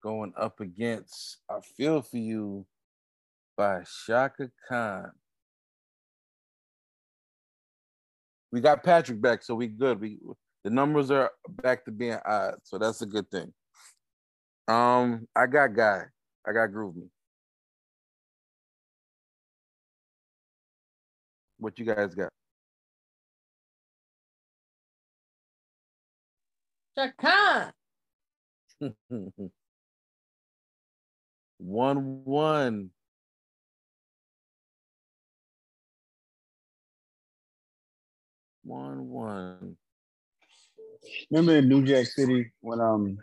[0.01, 2.65] going up against I Feel For You
[3.57, 5.11] by Chaka Khan.
[8.53, 10.01] We got Patrick back, so we good.
[10.01, 10.21] We
[10.63, 13.53] the numbers are back to being odd, so that's a good thing.
[14.69, 16.05] Um, I got guy.
[16.47, 17.09] I got Groove Me.
[21.59, 22.36] What you guys got?
[26.97, 27.75] Chaka.
[31.59, 32.91] one one.
[38.65, 39.77] One one.
[41.31, 43.19] Remember in New Jack City when um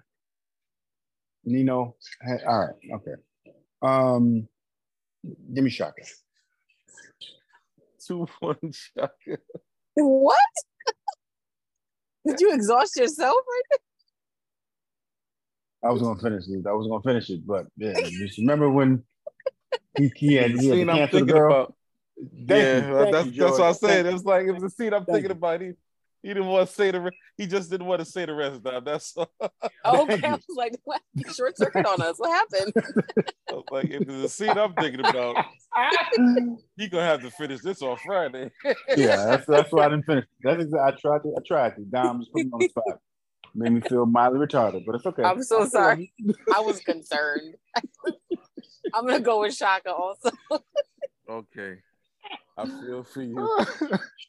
[1.44, 3.16] Nino had all right, okay.
[3.82, 4.48] Um
[5.54, 6.04] give me Chaka.
[8.08, 9.40] Two one Chaka.
[9.96, 10.38] What?
[12.26, 13.80] Did you exhaust yourself right
[15.84, 16.66] I was gonna finish it.
[16.66, 19.04] I was gonna finish it, but yeah, just remember when
[19.98, 21.52] he, he had, he had Scene I'm the thinking girl.
[21.52, 21.76] about.
[22.18, 23.90] Thank yeah, you, that's, you, that's what I said.
[23.90, 25.62] Thank It was like it was a scene I'm Thank thinking about.
[25.62, 25.74] He
[26.24, 28.56] he didn't want to say the re- he just didn't want to say the rest
[28.56, 28.86] of that.
[28.86, 29.30] That's all.
[29.86, 31.02] Oh, okay, I was like, what?
[31.36, 32.16] Short circuit on us.
[32.18, 32.74] What happened?
[33.50, 35.36] I was like, if there's a scene I'm thinking about,
[36.78, 38.50] he gonna have to finish this on Friday.
[38.96, 40.26] yeah, that's that's why I didn't finish.
[40.42, 41.82] That's exactly, I tried to I tried to.
[41.82, 43.00] Dom just put me on the spot.
[43.54, 45.24] Made me feel mildly retarded, but it's okay.
[45.24, 46.14] I'm so I feel sorry.
[46.56, 47.56] I was concerned.
[48.94, 50.32] I'm gonna go with Chaka also.
[51.30, 51.76] Okay.
[52.58, 53.38] I feel for you.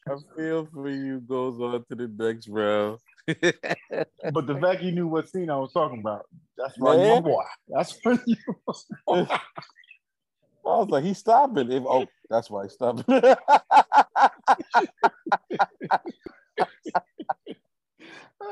[0.09, 2.99] I feel for you goes on to the next round.
[4.33, 6.27] But the fact you knew what scene I was talking about,
[6.57, 7.17] that's Man.
[7.17, 7.43] my boy.
[7.69, 8.37] That's for you.
[9.09, 9.39] I
[10.65, 11.71] was like, he's stopping.
[11.71, 13.05] If, oh, that's why he's stopping.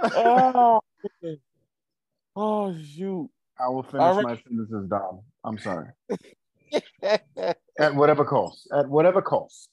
[0.02, 0.80] oh,
[2.36, 3.30] oh, shoot.
[3.58, 4.24] I will finish right.
[4.24, 5.20] my sentences, Dom.
[5.44, 5.88] I'm sorry.
[7.82, 8.68] At whatever cost.
[8.72, 9.68] At whatever cost.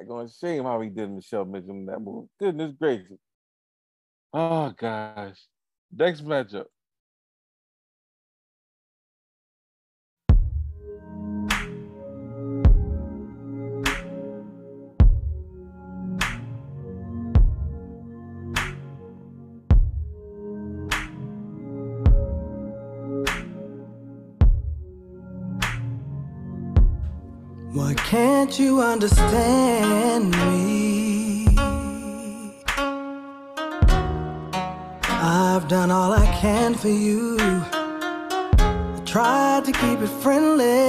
[0.00, 2.28] I going shame how he did Michelle Mitchell in that movie.
[2.40, 3.18] Goodness gracious.
[4.32, 5.38] Oh gosh.
[5.96, 6.66] Next matchup.
[28.10, 31.46] Can't you understand me?
[35.06, 37.36] I've done all I can for you.
[37.38, 40.88] I tried to keep it friendly.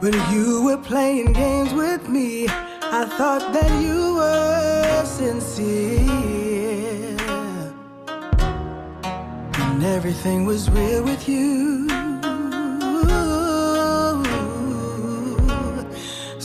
[0.00, 5.96] When you were playing games with me, I thought that you were sincere.
[9.54, 11.97] And everything was real with you.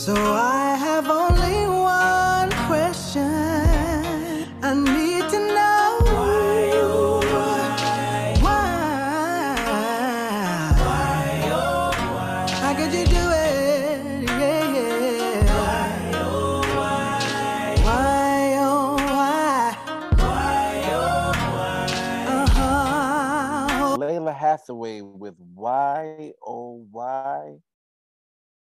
[0.04, 3.22] So I have only one question.
[4.62, 9.56] I need to know why, oh, why, why,
[10.76, 12.48] why, oh, why.
[12.50, 14.28] How could you do it?
[14.28, 15.56] Yeah, yeah.
[15.56, 19.78] Why, oh, why, why, oh, why,
[20.18, 22.26] why, oh, why.
[22.28, 23.96] Uh-huh.
[23.96, 27.56] Lalah Hathaway with Why Oh Why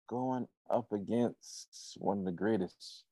[0.08, 3.04] going up against one of the greatest.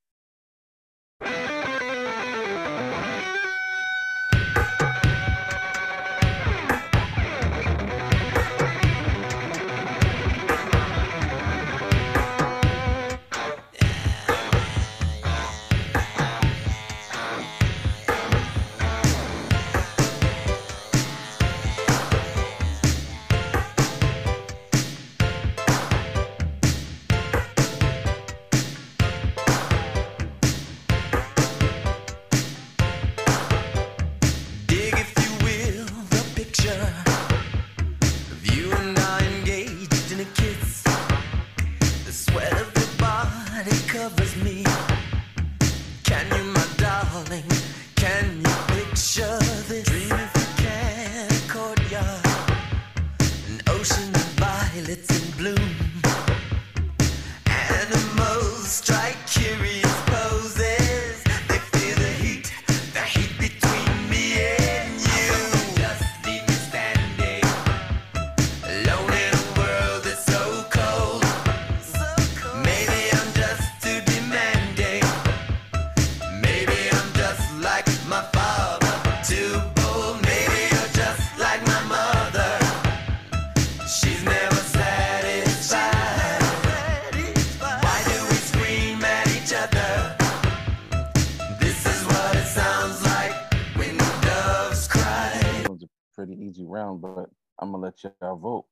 [98.07, 98.67] I'm gonna let y'all vote.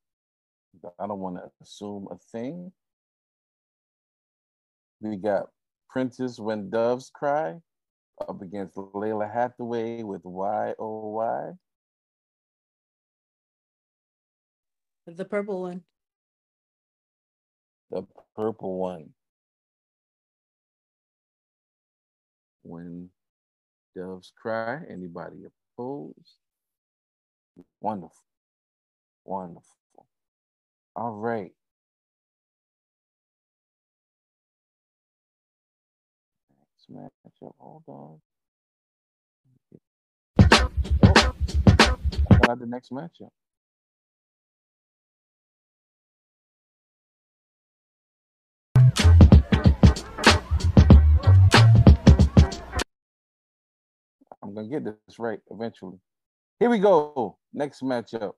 [0.98, 2.72] I don't want to assume a thing.
[5.00, 5.48] We got
[5.88, 7.56] Prince's When Doves Cry
[8.26, 11.50] up against Lalah Hathaway with Y O Y.
[15.06, 15.82] The purple one.
[17.90, 18.04] The
[18.36, 19.10] purple one.
[22.62, 23.10] When
[23.94, 24.80] doves cry.
[24.88, 25.44] Anybody
[25.76, 26.38] opposed?
[27.80, 28.23] Wonderful.
[29.24, 29.76] Wonderful.
[30.96, 31.52] All right.
[36.60, 37.52] Next matchup.
[37.58, 38.20] Hold on.
[42.30, 43.30] Oh, got the next matchup.
[54.42, 55.98] I'm gonna get this right eventually.
[56.60, 57.38] Here we go.
[57.52, 58.34] Next matchup.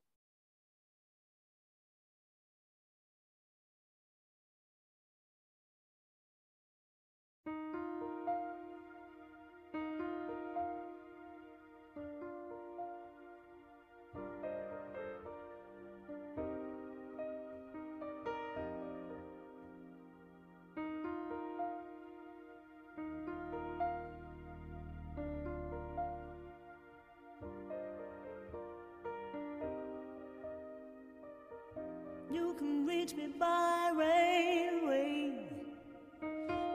[32.32, 35.32] You can reach me by railway.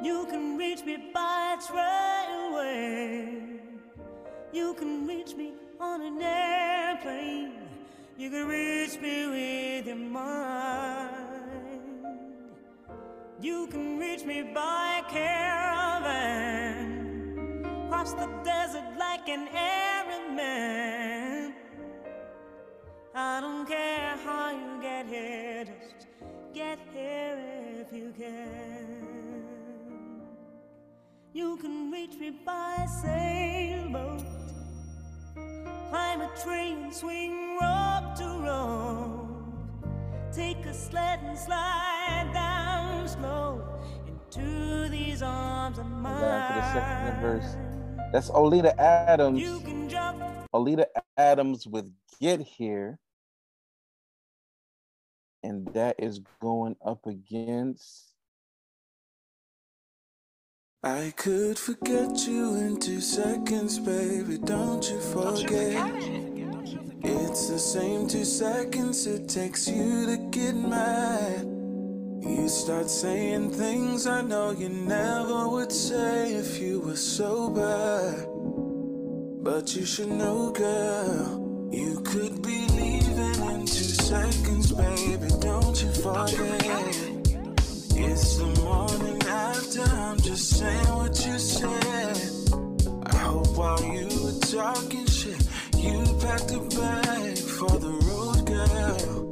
[0.01, 3.59] You can reach me by trailway.
[4.53, 7.51] You can reach me on an airplane.
[8.17, 11.17] You can reach me with your mind.
[13.41, 16.87] You can reach me by caravan.
[17.89, 21.53] Cross the desert like an Arab man.
[23.13, 24.30] I don't care how
[31.61, 34.25] can reach me by sailboat,
[35.89, 43.63] climb a train, swing rope to rope, take a sled and slide down slow
[44.07, 47.21] into these arms of Down for the second mine.
[47.21, 47.55] verse.
[48.11, 49.39] That's Oleta Adams.
[49.39, 50.23] You can jump
[50.53, 51.85] Oleta Adams with
[52.19, 52.97] Get Here.
[55.43, 58.10] And that is going up against
[60.83, 64.39] I could forget you in two seconds, baby.
[64.39, 65.93] Don't you forget.
[67.03, 71.41] It's the same two seconds it takes you to get mad.
[72.23, 78.25] You start saying things I know you never would say if you were sober.
[79.43, 85.27] But you should know, girl, you could be leaving in two seconds, baby.
[85.41, 87.10] Don't you forget.
[88.03, 92.17] It's the morning after, I'm just saying what you said.
[93.05, 95.39] I hope while you were talking shit,
[95.77, 99.29] you packed a bag for the road, girl.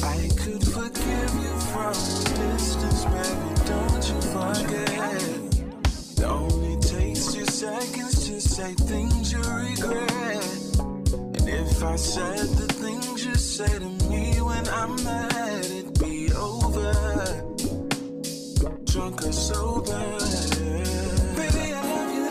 [0.04, 3.52] I could forgive you from a distance, baby.
[3.66, 5.24] Don't you forget.
[6.18, 10.71] It only takes two seconds to say things you regret.
[11.42, 16.32] And if I said the things you say to me when I'm mad, it'd be
[16.34, 16.94] over.
[18.86, 19.98] Drunk or sober.
[21.36, 22.30] Baby, I love you.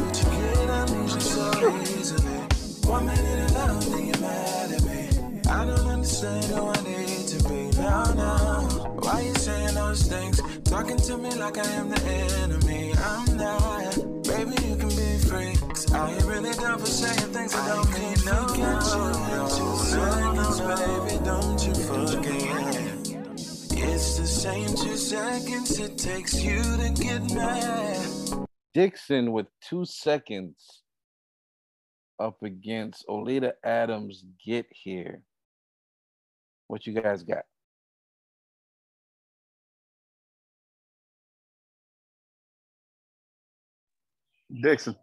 [0.00, 1.50] But you get amnesia so
[1.82, 2.38] easily.
[2.88, 5.08] One minute in love, then you're mad at me.
[5.50, 8.60] I don't understand who I need to be now, now.
[9.02, 10.40] Why you saying those things?
[10.64, 12.94] Talking to me like I am the enemy.
[12.96, 13.96] I'm not.
[14.24, 14.89] Baby, you can
[15.30, 15.68] be free.
[15.68, 18.16] Cause I ain't really down for saying things I don't mean.
[18.24, 18.78] No, no,
[20.32, 23.30] no, no, baby, don't you forget.
[23.82, 28.46] It's the same two seconds it takes you to get mad.
[28.74, 30.82] Dixon with two seconds
[32.18, 34.24] up against Oleta Adams.
[34.44, 35.22] Get here.
[36.68, 37.44] What you guys got?
[44.62, 44.96] Dixon.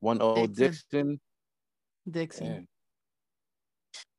[0.00, 0.56] One O Dixon.
[0.56, 1.20] Dixon.
[2.10, 2.68] Dixon.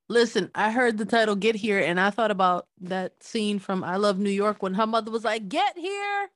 [0.10, 3.98] Listen, I heard the title Get Here and I thought about that scene from I
[3.98, 6.30] Love New York when her mother was like, Get here.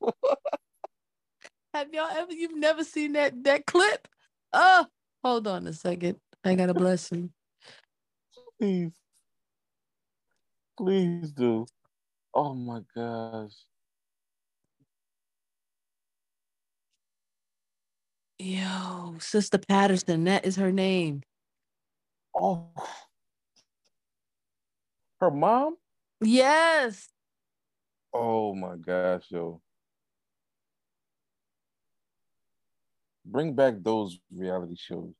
[1.74, 4.08] Have y'all ever you've never seen that that clip?
[4.52, 4.86] Oh,
[5.24, 6.18] hold on a second.
[6.44, 7.32] I got a blessing.
[8.58, 8.92] Please.
[10.76, 11.66] Please do.
[12.34, 13.52] Oh my gosh.
[18.38, 21.22] Yo, Sister Patterson, that is her name.
[22.34, 22.70] Oh.
[25.20, 25.76] Her mom?
[26.20, 27.08] Yes.
[28.12, 29.60] Oh my gosh, yo.
[33.24, 35.14] Bring back those reality shows.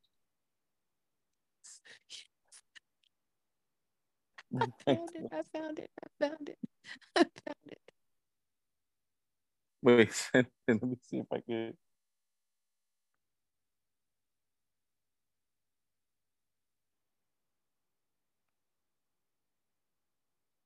[4.55, 5.27] I found it.
[5.33, 5.91] I found it.
[6.03, 6.59] I found it.
[7.17, 7.29] Found
[7.69, 7.79] it.
[9.83, 11.75] Wait, let me see if I can.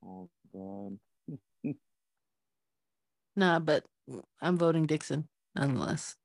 [0.04, 0.98] Oh God.
[3.36, 3.84] Nah, but
[4.42, 6.16] I'm voting Dixon nonetheless.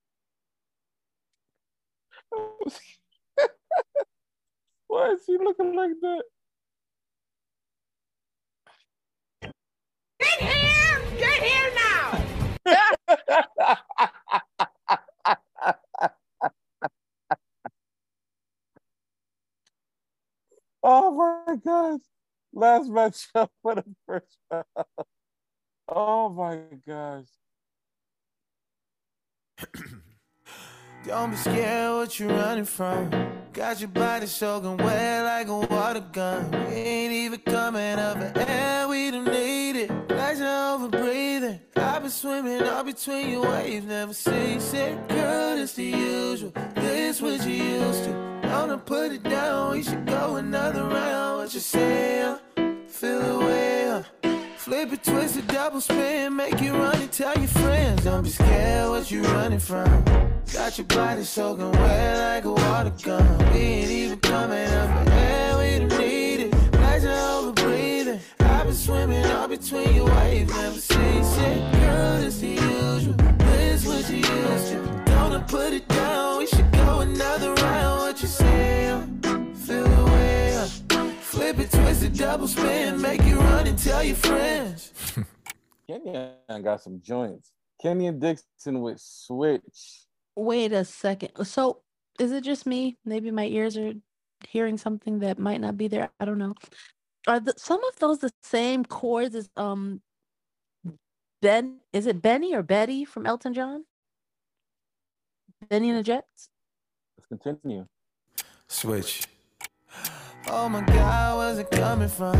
[4.87, 6.23] Why is he looking like that?
[10.41, 11.01] Here!
[11.17, 12.23] Get here now!
[20.83, 22.01] oh my gosh.
[22.53, 24.65] Last matchup for the first round.
[25.87, 27.27] Oh my gosh.
[31.05, 33.40] Don't be scared what you're running from.
[33.53, 36.51] Got your body soaking wet like a water gun.
[36.51, 40.07] We ain't even coming up air, we don't need it.
[40.07, 41.59] Pleasure over breathing.
[41.75, 45.07] I've been swimming all between your waves, never seasick.
[45.09, 46.53] Girl, it's the usual.
[46.75, 48.31] This what you used to.
[48.71, 51.39] Don't put it down, we should go another round.
[51.39, 52.21] What you say?
[52.21, 52.37] uh?
[52.87, 53.80] Feel the way, uh.
[54.61, 58.03] Flip it, twist it, double spin, make it run and tell your friends.
[58.03, 60.05] Don't be scared what you running from.
[60.53, 63.39] Got your body soaking wet like a water gun.
[63.53, 66.51] We ain't even coming up for air, we don't need it.
[66.73, 68.19] Pleasure over breathing.
[68.41, 71.81] I've been swimming all between your waves, never seen shit.
[71.81, 73.13] Girl, it's the usual.
[73.39, 75.03] This what you used to.
[75.07, 78.01] Don't put it down, we should go another round.
[78.01, 79.03] What you say?
[79.55, 80.40] Feel the way.
[81.41, 84.93] Flip it, twist it, double spin, make it run and tell your friends.
[85.87, 87.51] Kenyon got some joints.
[87.81, 90.05] Kenyon Dixon with Switch.
[90.35, 91.31] Wait a second.
[91.45, 91.81] So
[92.19, 92.99] is it just me?
[93.05, 93.93] Maybe my ears are
[94.47, 96.11] hearing something that might not be there.
[96.19, 96.53] I don't know.
[97.25, 100.03] Are the, some of those the same chords as um
[101.41, 101.79] Ben?
[101.91, 103.85] Is it Benny or Betty from Elton John?
[105.71, 106.49] Bennie and the Jets.
[107.17, 107.87] Let's continue.
[108.67, 109.27] Switch.
[110.53, 112.35] Oh my God, where's it coming from?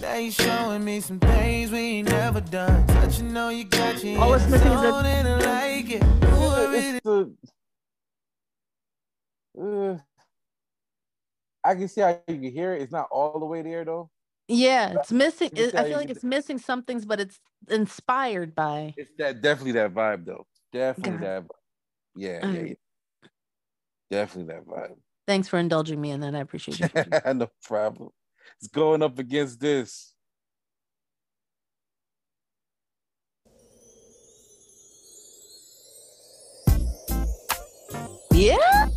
[0.00, 2.86] Now you showing me some things we ain't never done.
[2.86, 5.90] Touching on you got you Oh, it's in the missing the- zone and I like
[5.90, 6.02] it.
[6.02, 7.34] Ooh, I really It's the,
[9.60, 9.98] uh,
[11.62, 12.82] I can see how you can hear it.
[12.82, 14.08] It's not all the way there though.
[14.48, 15.50] Yeah, it's missing.
[15.54, 17.38] It, I feel like it's missing some things, but it's
[17.68, 18.94] inspired by.
[18.96, 20.46] It's that definitely that vibe though.
[20.72, 21.20] Definitely Got it.
[21.20, 21.42] that.
[21.44, 21.48] vibe.
[22.16, 23.28] Yeah, yeah, yeah.
[24.10, 24.96] Definitely that vibe.
[25.26, 26.34] Thanks for indulging me in that.
[26.34, 26.88] I appreciate you.
[27.34, 28.10] no problem.
[28.58, 30.12] It's going up against this.
[38.42, 38.88] yeah.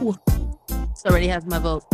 [0.00, 1.84] This already has my vote.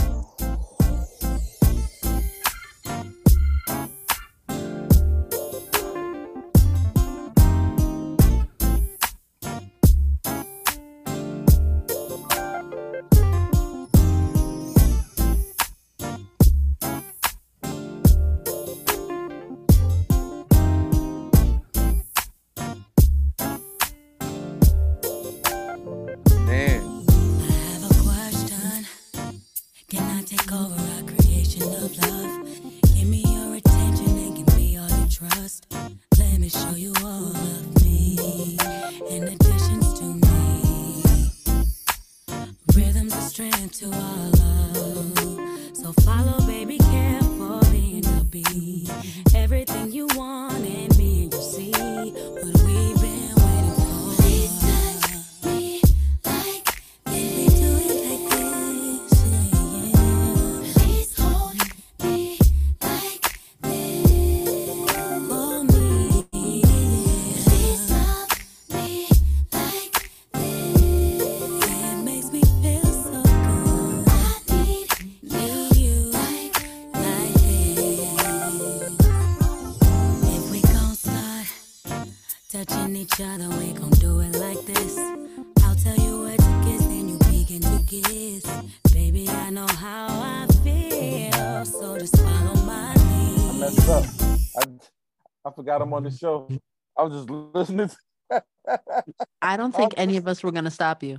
[95.60, 96.48] Forgot I'm on the show.
[96.96, 97.90] I was just listening.
[98.30, 98.42] To,
[99.42, 101.18] I don't think any of us were gonna stop you.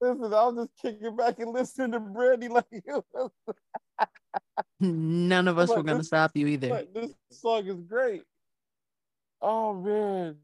[0.00, 3.04] listen, I was just kicking back and listening to Brandy like you.
[4.80, 6.68] None of us But were gonna this- stop you either.
[6.68, 8.22] But this song is great.
[9.40, 10.36] Oh man.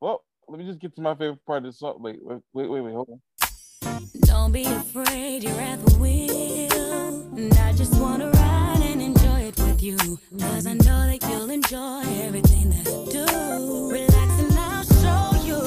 [0.00, 1.98] Well, let me just get to my favorite part of the song.
[2.00, 3.20] Wait, wait, wait, wait, wait hold on.
[4.22, 6.72] Don't be afraid, you're at the wheel.
[7.36, 8.83] And I just wanna ride and enjoy
[9.58, 9.96] it with you.
[10.38, 13.90] Cause I know that you'll enjoy everything that I do.
[13.90, 15.58] Relax and I'll show you.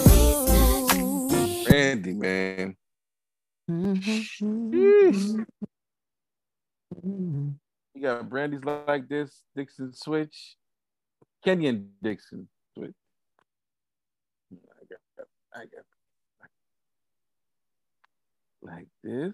[1.65, 2.76] Brandy, man.
[3.69, 5.41] Mm-hmm.
[7.93, 10.55] You got Brandy's like this, Dixon Switch,
[11.43, 12.93] Kenyon Dixon Switch.
[14.53, 14.99] I got,
[15.53, 15.85] I got
[18.61, 19.34] like this.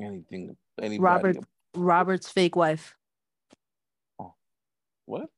[0.00, 0.98] Anything, anybody.
[0.98, 1.36] Robert
[1.74, 2.96] Robert's fake wife.
[5.06, 5.28] What?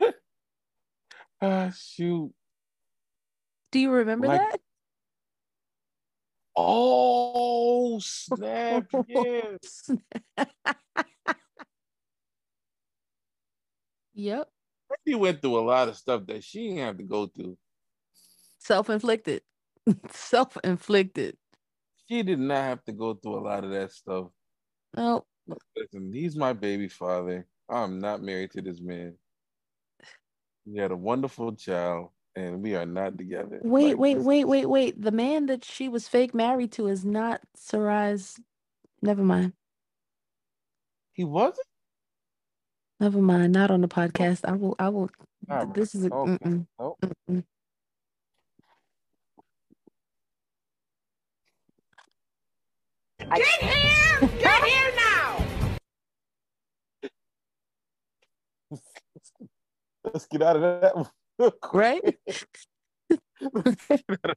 [1.40, 2.32] ah, shoot.
[3.72, 4.60] Do you remember Like- that?
[6.56, 8.86] Oh, snap.
[14.14, 14.38] Yeah.
[14.38, 14.48] Yep.
[15.06, 17.56] She went through a lot of stuff that she didn't have to go through.
[18.58, 19.42] Self-inflicted.
[20.10, 21.36] Self-inflicted.
[22.08, 24.28] She did not have to go through a lot of that stuff.
[24.96, 25.24] No.
[25.76, 27.46] Listen, he's my baby father.
[27.68, 29.14] I'm not married to this man.
[30.64, 33.60] We had a wonderful child, and we are not together.
[33.62, 35.00] Wait, Like, wait, wait, wait, wait.
[35.00, 38.38] The man that she was fake married to is not Sarai's.
[39.02, 39.52] Never mind.
[41.12, 41.66] He wasn't?
[43.00, 43.52] Never mind.
[43.52, 44.40] Not on the podcast.
[44.44, 44.76] I will.
[44.78, 45.10] I will.
[45.46, 45.72] Right.
[45.74, 46.12] This is a.
[46.12, 46.60] Okay.
[46.78, 47.04] Nope.
[53.30, 53.36] Mm-mm.
[53.36, 54.28] Get here!
[54.40, 55.44] Get here now!
[60.04, 61.08] Let's get out of that one.
[61.72, 62.16] Right?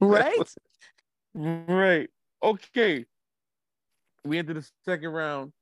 [0.00, 0.54] right?
[1.34, 2.10] Right.
[2.42, 3.06] Okay.
[4.24, 5.52] We into the second round.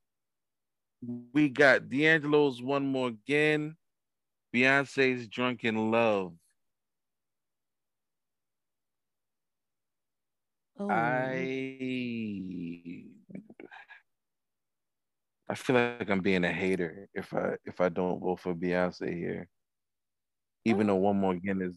[1.33, 3.75] We got D'Angelo's One Mo'Gin,
[4.55, 6.35] Beyonce's Drunk in Love.
[10.79, 10.91] Oh.
[10.91, 11.71] I
[15.51, 19.13] I feel like I'm being a hater if I if I don't vote for Beyonce
[19.13, 19.49] here.
[20.65, 21.11] Even though oh.
[21.11, 21.75] One Mo'Gin is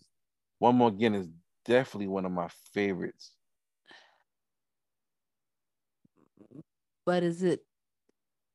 [0.59, 1.27] One Mo'Gin is
[1.65, 3.31] definitely one of my favorites.
[7.03, 7.61] But is it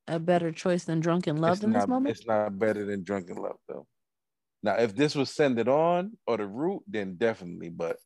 [0.07, 2.15] a better choice than Drunk in Love it's in this moment?
[2.15, 3.85] It's not better than Drunk in Love though.
[4.63, 7.69] Now, if this was Send It On or The Root, then definitely.
[7.69, 7.97] But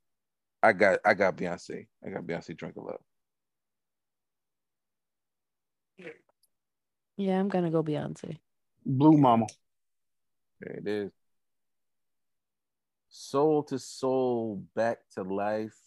[0.64, 1.86] I got I got Beyonce.
[2.04, 3.02] I got Beyonce Drunk in Love.
[7.18, 8.38] Yeah, I'm gonna go Beyonce.
[8.86, 9.46] Blue Mama.
[10.60, 11.12] There it is.
[13.10, 15.78] Soul to Soul, Back to Life,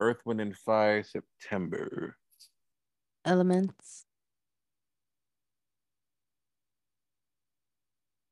[0.00, 2.16] Earth, Wind, and Fire, September.
[3.24, 4.04] Elements.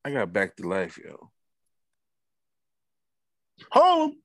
[0.05, 1.31] I got Back to Life, yo.
[3.71, 4.17] Home,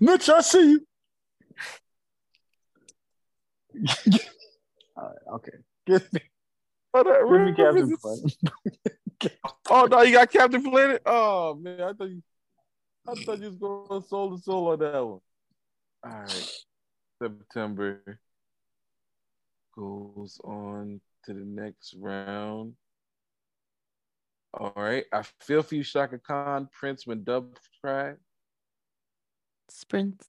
[0.00, 0.86] Mitch, I see you.
[4.96, 5.52] All right, okay.
[5.86, 6.20] Give me,
[6.94, 8.36] Oh, that give me Captain Planet.
[9.70, 11.00] Oh no, you got Captain Planet?
[11.06, 12.22] Oh man, I thought you
[13.06, 15.20] I thought you was going soul to soul on that one.
[16.04, 16.48] All right.
[17.22, 18.18] September
[19.76, 22.74] goes on to the next round.
[24.54, 25.04] All right.
[25.12, 28.16] I feel for you, Chaka Khan, Prince when Dub tried.
[29.68, 30.22] Sprint.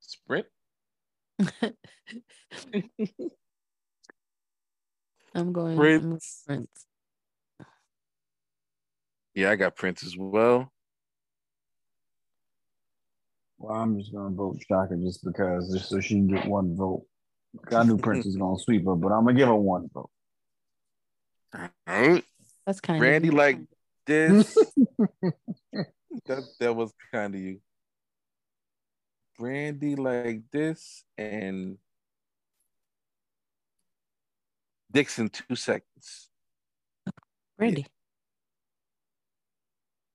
[0.00, 0.46] Sprint.
[5.36, 6.42] I'm going I'm going Prince.
[6.46, 6.86] Prince.
[9.34, 10.72] Yeah, I got Prince as well.
[13.58, 17.04] Well, I'm just gonna vote Chaka just because, just so she can get one vote.
[17.70, 20.10] I knew Prince was gonna sweep her, but I'm gonna give her one vote.
[21.54, 22.24] All right.
[22.64, 23.58] That's kind Randy of like
[24.06, 24.54] this.
[26.26, 27.60] that that was kind of you.
[29.38, 31.76] Brandy like this and
[34.96, 36.30] Dixon two seconds.
[37.58, 37.84] Randy.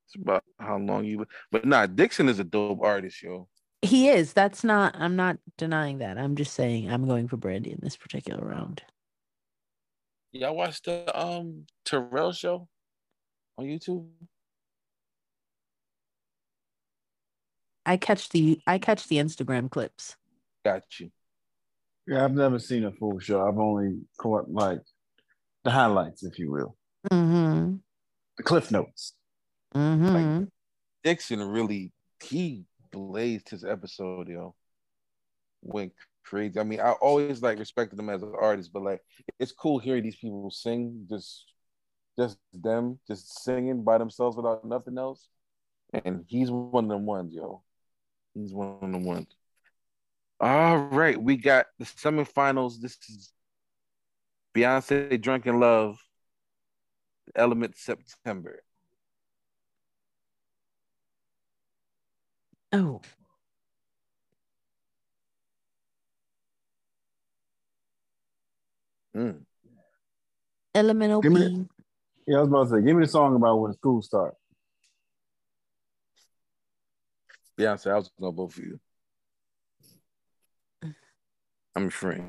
[0.08, 3.48] It's about how long you but nah, Dixon is a dope artist, yo.
[3.84, 4.34] He is.
[4.34, 6.18] That's not I'm not denying that.
[6.18, 8.82] I'm just saying I'm going for Brandy in this particular round.
[10.32, 12.68] Y'all watched the um Terrell show
[13.60, 14.08] on YouTube?
[17.86, 20.16] I catch the I catch the Instagram clips.
[20.66, 21.12] Got you.
[22.08, 23.48] Yeah, I've never seen a full show.
[23.48, 24.82] I've only caught like
[25.64, 26.76] the highlights, if you will,
[27.12, 27.76] Mm-hmm.
[28.38, 29.14] the cliff notes.
[29.76, 30.46] Mm-hmm.
[31.04, 31.92] Dixon really
[32.24, 34.56] he blazed his episode, yo.
[35.62, 35.94] Went
[36.26, 36.60] crazy.
[36.60, 39.02] I mean, I always like respected him as an artist, but like
[39.40, 41.46] it's cool hearing these people sing, just
[42.20, 45.28] just them, just singing by themselves without nothing else.
[46.06, 47.64] And he's one of them ones, yo.
[48.34, 49.28] He's one of them ones.
[50.42, 52.82] All right, we got the semifinals.
[52.82, 53.32] This is
[54.56, 56.00] Beyonce Drunk in Love,
[57.36, 58.64] Element September.
[62.74, 63.02] Oh.
[69.16, 69.46] Mm.
[70.74, 71.68] Elemental Give me
[72.26, 74.38] Yeah, I was about to say, give me the song about when school starts.
[77.60, 78.80] Beyonce, I was gonna vote for you.
[81.76, 82.22] I'm free.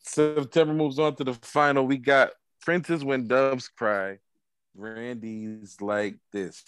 [0.00, 1.86] September moves on to the final.
[1.86, 2.30] We got
[2.62, 4.18] Prince's When Doves Cry.
[4.74, 6.64] Randy's like this.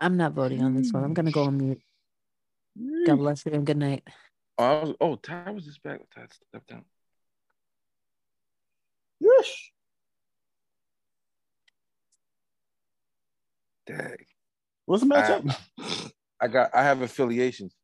[0.00, 1.04] I'm not voting on this one.
[1.04, 1.80] I'm gonna go on mute.
[3.06, 4.02] God bless you and good night.
[4.58, 6.00] Oh, I was- oh Ty was just back.
[6.14, 6.84] Ty stepped down.
[9.20, 9.70] Yes.
[13.86, 14.16] Dang.
[14.84, 15.56] What's the matchup?
[15.78, 16.10] I,
[16.40, 17.74] I got I have affiliations.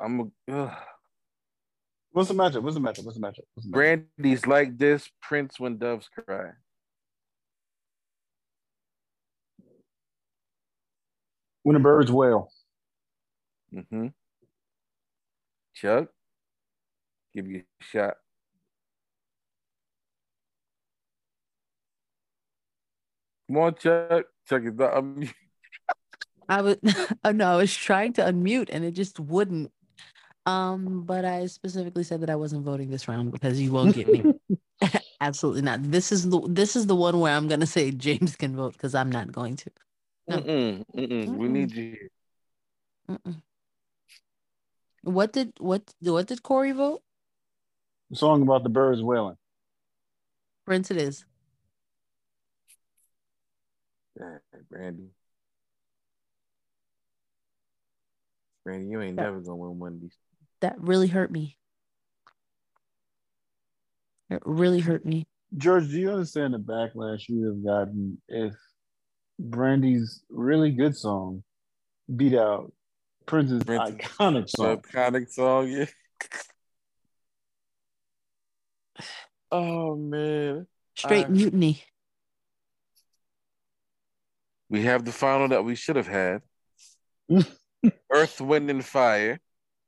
[0.00, 0.72] I'm a ugh.
[2.12, 2.62] What's the matchup?
[2.62, 3.04] What's the matchup?
[3.04, 3.44] What's the matchup?
[3.54, 4.06] What's the matchup?
[4.18, 6.52] Brandy's like this, Prince when doves cry.
[11.62, 12.50] When the birds wail.
[13.74, 14.06] Mm-hmm.
[15.74, 16.08] Chuck,
[17.34, 18.14] give you a shot.
[23.48, 24.24] Come on, Chuck.
[24.48, 25.04] Chuck is not.
[26.48, 26.76] I was
[27.24, 29.72] oh no, I was trying to unmute and it just wouldn't.
[30.46, 34.08] Um, but I specifically said that I wasn't voting this round because you won't get
[34.08, 34.22] me.
[35.20, 35.82] Absolutely not.
[35.82, 38.94] This is the this is the one where I'm gonna say James can vote because
[38.94, 39.70] I'm not going to.
[40.28, 40.38] No.
[40.38, 41.36] Mm-mm, mm-mm.
[41.36, 41.50] We Mm-mm.
[41.50, 42.08] need you.
[43.10, 43.42] Mm-mm.
[45.02, 47.02] What did what what did Corey vote?
[48.10, 49.36] The song about the birds wailing.
[50.64, 51.24] Prince it is.
[54.18, 54.40] Dang,
[54.70, 55.10] Brandy.
[58.66, 59.22] Brandy, you ain't Yeah.
[59.26, 60.18] never gonna win one of these.
[60.60, 61.56] That really hurt me.
[64.28, 65.28] It really hurt me.
[65.56, 68.54] George, do you understand the backlash you have gotten if
[69.38, 71.44] Brandy's really good song
[72.16, 72.72] beat out
[73.24, 74.78] Prince's Prince's iconic song?
[74.78, 75.86] Iconic song, yeah.
[79.52, 80.66] oh man.
[80.96, 81.84] Straight I- mutiny.
[84.68, 86.42] We have the final that we should have had.
[88.10, 89.40] Earth, Wind, and Fire.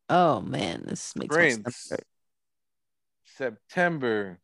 [0.08, 1.62] Oh man, this makes more sense.
[1.62, 2.02] Prince.
[3.36, 4.38] September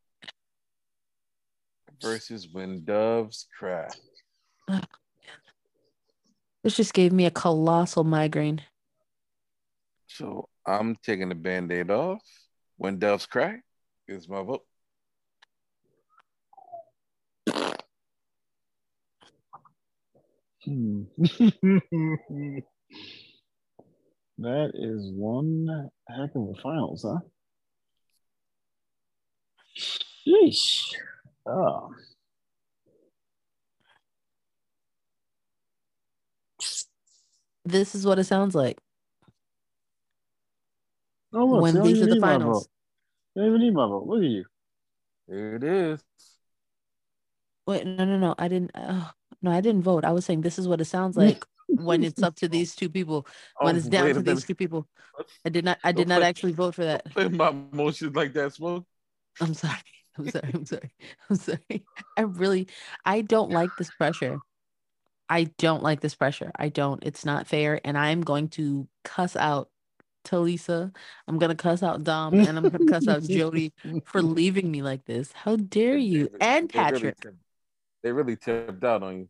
[2.02, 3.88] versus When Doves Cry.
[6.62, 8.62] This just gave me a colossal migraine.
[10.06, 12.22] So I'm taking the band-aid off.
[12.78, 13.60] When Doves Cry
[14.08, 14.64] is my vote.
[20.64, 21.02] Hmm.
[24.38, 27.18] that is one heck of a finals, huh?
[29.76, 30.92] Sheesh.
[31.46, 31.90] Oh.
[37.64, 38.78] This is what it sounds like
[41.36, 42.64] Oh, look, when these are the finals.
[42.64, 42.70] vote.
[43.34, 44.06] They don't even need my vote.
[44.06, 44.44] Look at you.
[45.26, 46.00] There it is.
[47.66, 48.36] Wait, no, no, no.
[48.38, 48.70] I didn't.
[48.72, 49.06] Uh,
[49.42, 50.04] no, I didn't vote.
[50.04, 52.74] I was saying this is what it sounds like when it's up to oh, these
[52.74, 53.26] two people.
[53.60, 54.86] When Oh, it's down to these two people.
[55.44, 55.78] I did not.
[55.84, 57.06] I did not play- actually vote for that.
[57.32, 58.84] My emotions like that, smoke.
[59.40, 59.78] I'm sorry.
[60.16, 60.50] I'm sorry.
[60.54, 60.92] I'm sorry.
[61.30, 61.84] I'm sorry.
[62.16, 62.68] I really.
[63.04, 64.38] I don't like this pressure.
[65.28, 66.52] I don't like this pressure.
[66.56, 67.02] I don't.
[67.04, 69.70] It's not fair, and I'm going to cuss out
[70.24, 70.94] Talisa.
[71.26, 73.72] I'm gonna cuss out Dom, and I'm gonna cuss out Jody
[74.04, 75.32] for leaving me like this.
[75.32, 76.28] How dare you?
[76.40, 77.20] And They really Patrick.
[77.20, 77.36] tipped-
[78.02, 79.28] They really tipped out on you.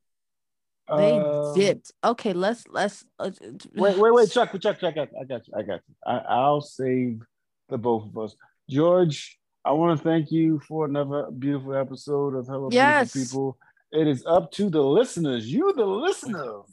[0.89, 1.93] They Um, dipped.
[2.05, 3.05] Okay, let's let's.
[3.19, 3.31] Uh,
[3.74, 5.94] Wait, wait, wait, Chuck, Chuck, Chuck, I got, I got you, I got you.
[6.06, 7.20] I, I'll save
[7.69, 8.36] the both of us.
[8.69, 13.12] George, I want to thank you for another beautiful episode of Hello Yes.
[13.15, 13.59] Beautiful People.
[13.93, 15.47] It is up to the listeners.
[15.51, 16.65] You, the listeners.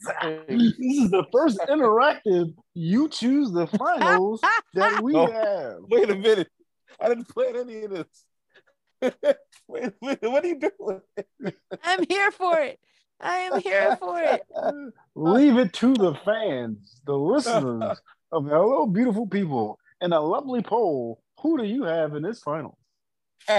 [0.48, 2.52] this is the first interactive.
[2.74, 4.40] You choose the finals
[4.74, 5.76] that we Oh, have.
[5.88, 6.48] Wait a minute.
[7.00, 8.24] I didn't plan any of this.
[9.68, 10.22] wait a minute.
[10.22, 11.52] What are you doing?
[11.84, 12.78] I'm here for it.
[13.22, 14.42] I am here for it.
[15.14, 18.00] Leave it to the fans, the listeners
[18.32, 21.22] of Hello Beautiful People, and a lovely poll.
[21.40, 22.78] Who do you have in this final?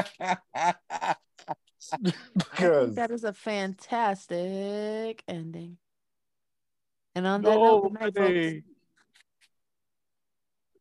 [2.37, 5.77] Because that is a fantastic ending.
[7.13, 8.29] And on that no note, good night, folks.
[8.29, 8.63] way.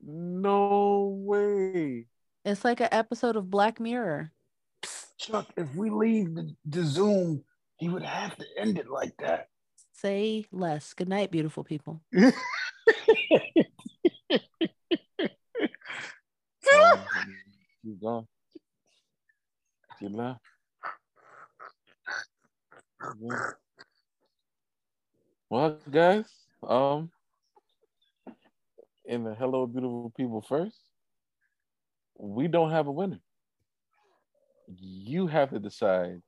[0.00, 2.06] No way.
[2.44, 4.32] It's like an episode of Black Mirror.
[5.18, 7.44] Chuck, if we leave the, the Zoom,
[7.82, 9.48] he would have to end it like that.
[9.92, 10.94] Say less.
[10.94, 12.00] Good night, beautiful people.
[12.14, 12.30] She's
[18.00, 18.28] gone.
[19.98, 20.38] She left.
[23.20, 23.50] Yeah.
[25.50, 26.26] Well, guys,
[26.64, 27.10] um,
[29.04, 30.78] in the hello, beautiful people first,
[32.16, 33.18] we don't have a winner.
[34.68, 36.22] You have to decide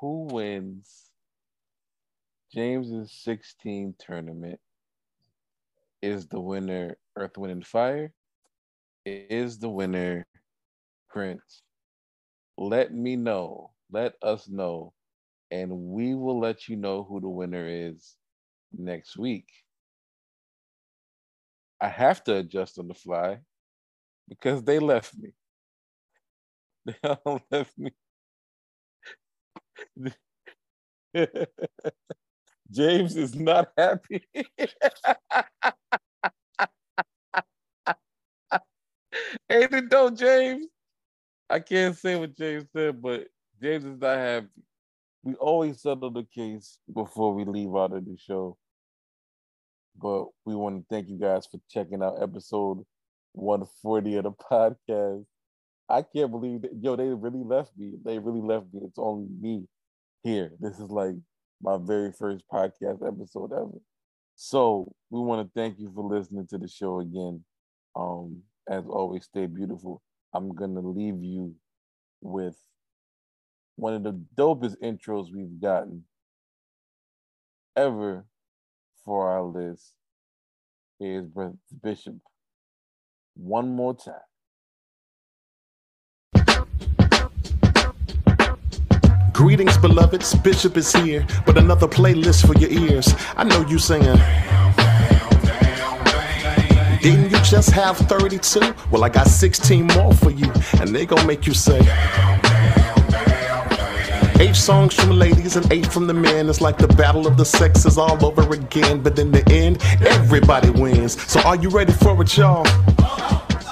[0.00, 1.10] who wins
[2.54, 4.60] James's 16 tournament.
[6.00, 8.12] Is the winner Earth, Wind, and Fire?
[9.04, 10.26] Is the winner
[11.08, 11.62] Prince?
[12.56, 13.72] Let me know.
[13.90, 14.92] Let us know.
[15.50, 18.16] And we will let you know who the winner is
[18.72, 19.48] next week.
[21.80, 23.38] I have to adjust on the fly
[24.28, 25.32] because they left me.
[26.86, 26.94] They
[27.24, 27.92] all left me.
[32.70, 34.22] James is not happy.
[39.50, 40.66] Ain't it though, James?
[41.48, 43.28] I can't say what James said, but
[43.62, 44.48] James is not happy.
[45.22, 48.56] We always settle the case before we leave out of the show.
[50.00, 52.84] But we want to thank you guys for checking out episode
[53.32, 55.24] 140 of the podcast.
[55.88, 57.94] I can't believe that, yo, they really left me.
[58.04, 58.80] They really left me.
[58.84, 59.66] It's only me
[60.22, 60.52] here.
[60.60, 61.14] This is like
[61.62, 63.80] my very first podcast episode ever.
[64.36, 67.44] So we want to thank you for listening to the show again.
[67.96, 70.02] Um, as always, stay beautiful.
[70.34, 71.54] I'm gonna leave you
[72.20, 72.56] with
[73.76, 76.04] one of the dopest intros we've gotten
[77.76, 78.26] ever
[79.04, 79.94] for our list.
[81.00, 82.16] Brother Bishop
[83.34, 84.27] one more time.
[89.38, 90.34] Greetings, beloveds.
[90.34, 93.14] Bishop is here with another playlist for your ears.
[93.36, 94.16] I know you singing.
[97.00, 98.74] Didn't you just have 32?
[98.90, 100.50] Well, I got 16 more for you,
[100.80, 101.78] and they gonna make you say.
[104.40, 106.48] Eight songs from the ladies and eight from the men.
[106.48, 109.00] It's like the battle of the sexes all over again.
[109.00, 111.16] But in the end, everybody wins.
[111.30, 112.66] So are you ready for it, y'all?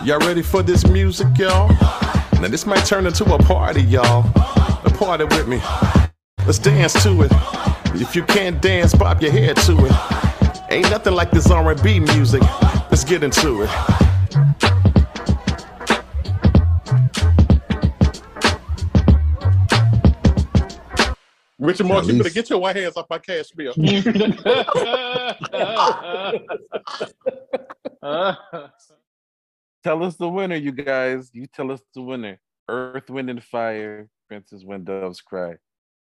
[0.04, 1.72] Y'all ready for this music, y'all?
[2.40, 4.28] Now this might turn into a party, y'all.
[4.84, 5.60] A party with me.
[6.44, 7.32] Let's dance to it.
[7.94, 9.92] If you can't dance, bob your head to it.
[10.70, 12.42] Ain't nothing like this R&B music.
[12.90, 13.70] Let's get into it.
[21.58, 23.72] Richard Martin, you better least- get your white hands off my cash bill.
[29.86, 31.30] Tell us the winner, you guys.
[31.32, 32.40] You tell us the winner.
[32.68, 34.08] Earth, Wind, and Fire.
[34.26, 35.54] Prince's When Doves Cry.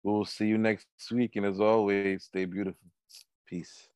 [0.03, 1.36] We'll see you next week.
[1.36, 2.86] And as always, stay beautiful.
[3.49, 3.89] Peace.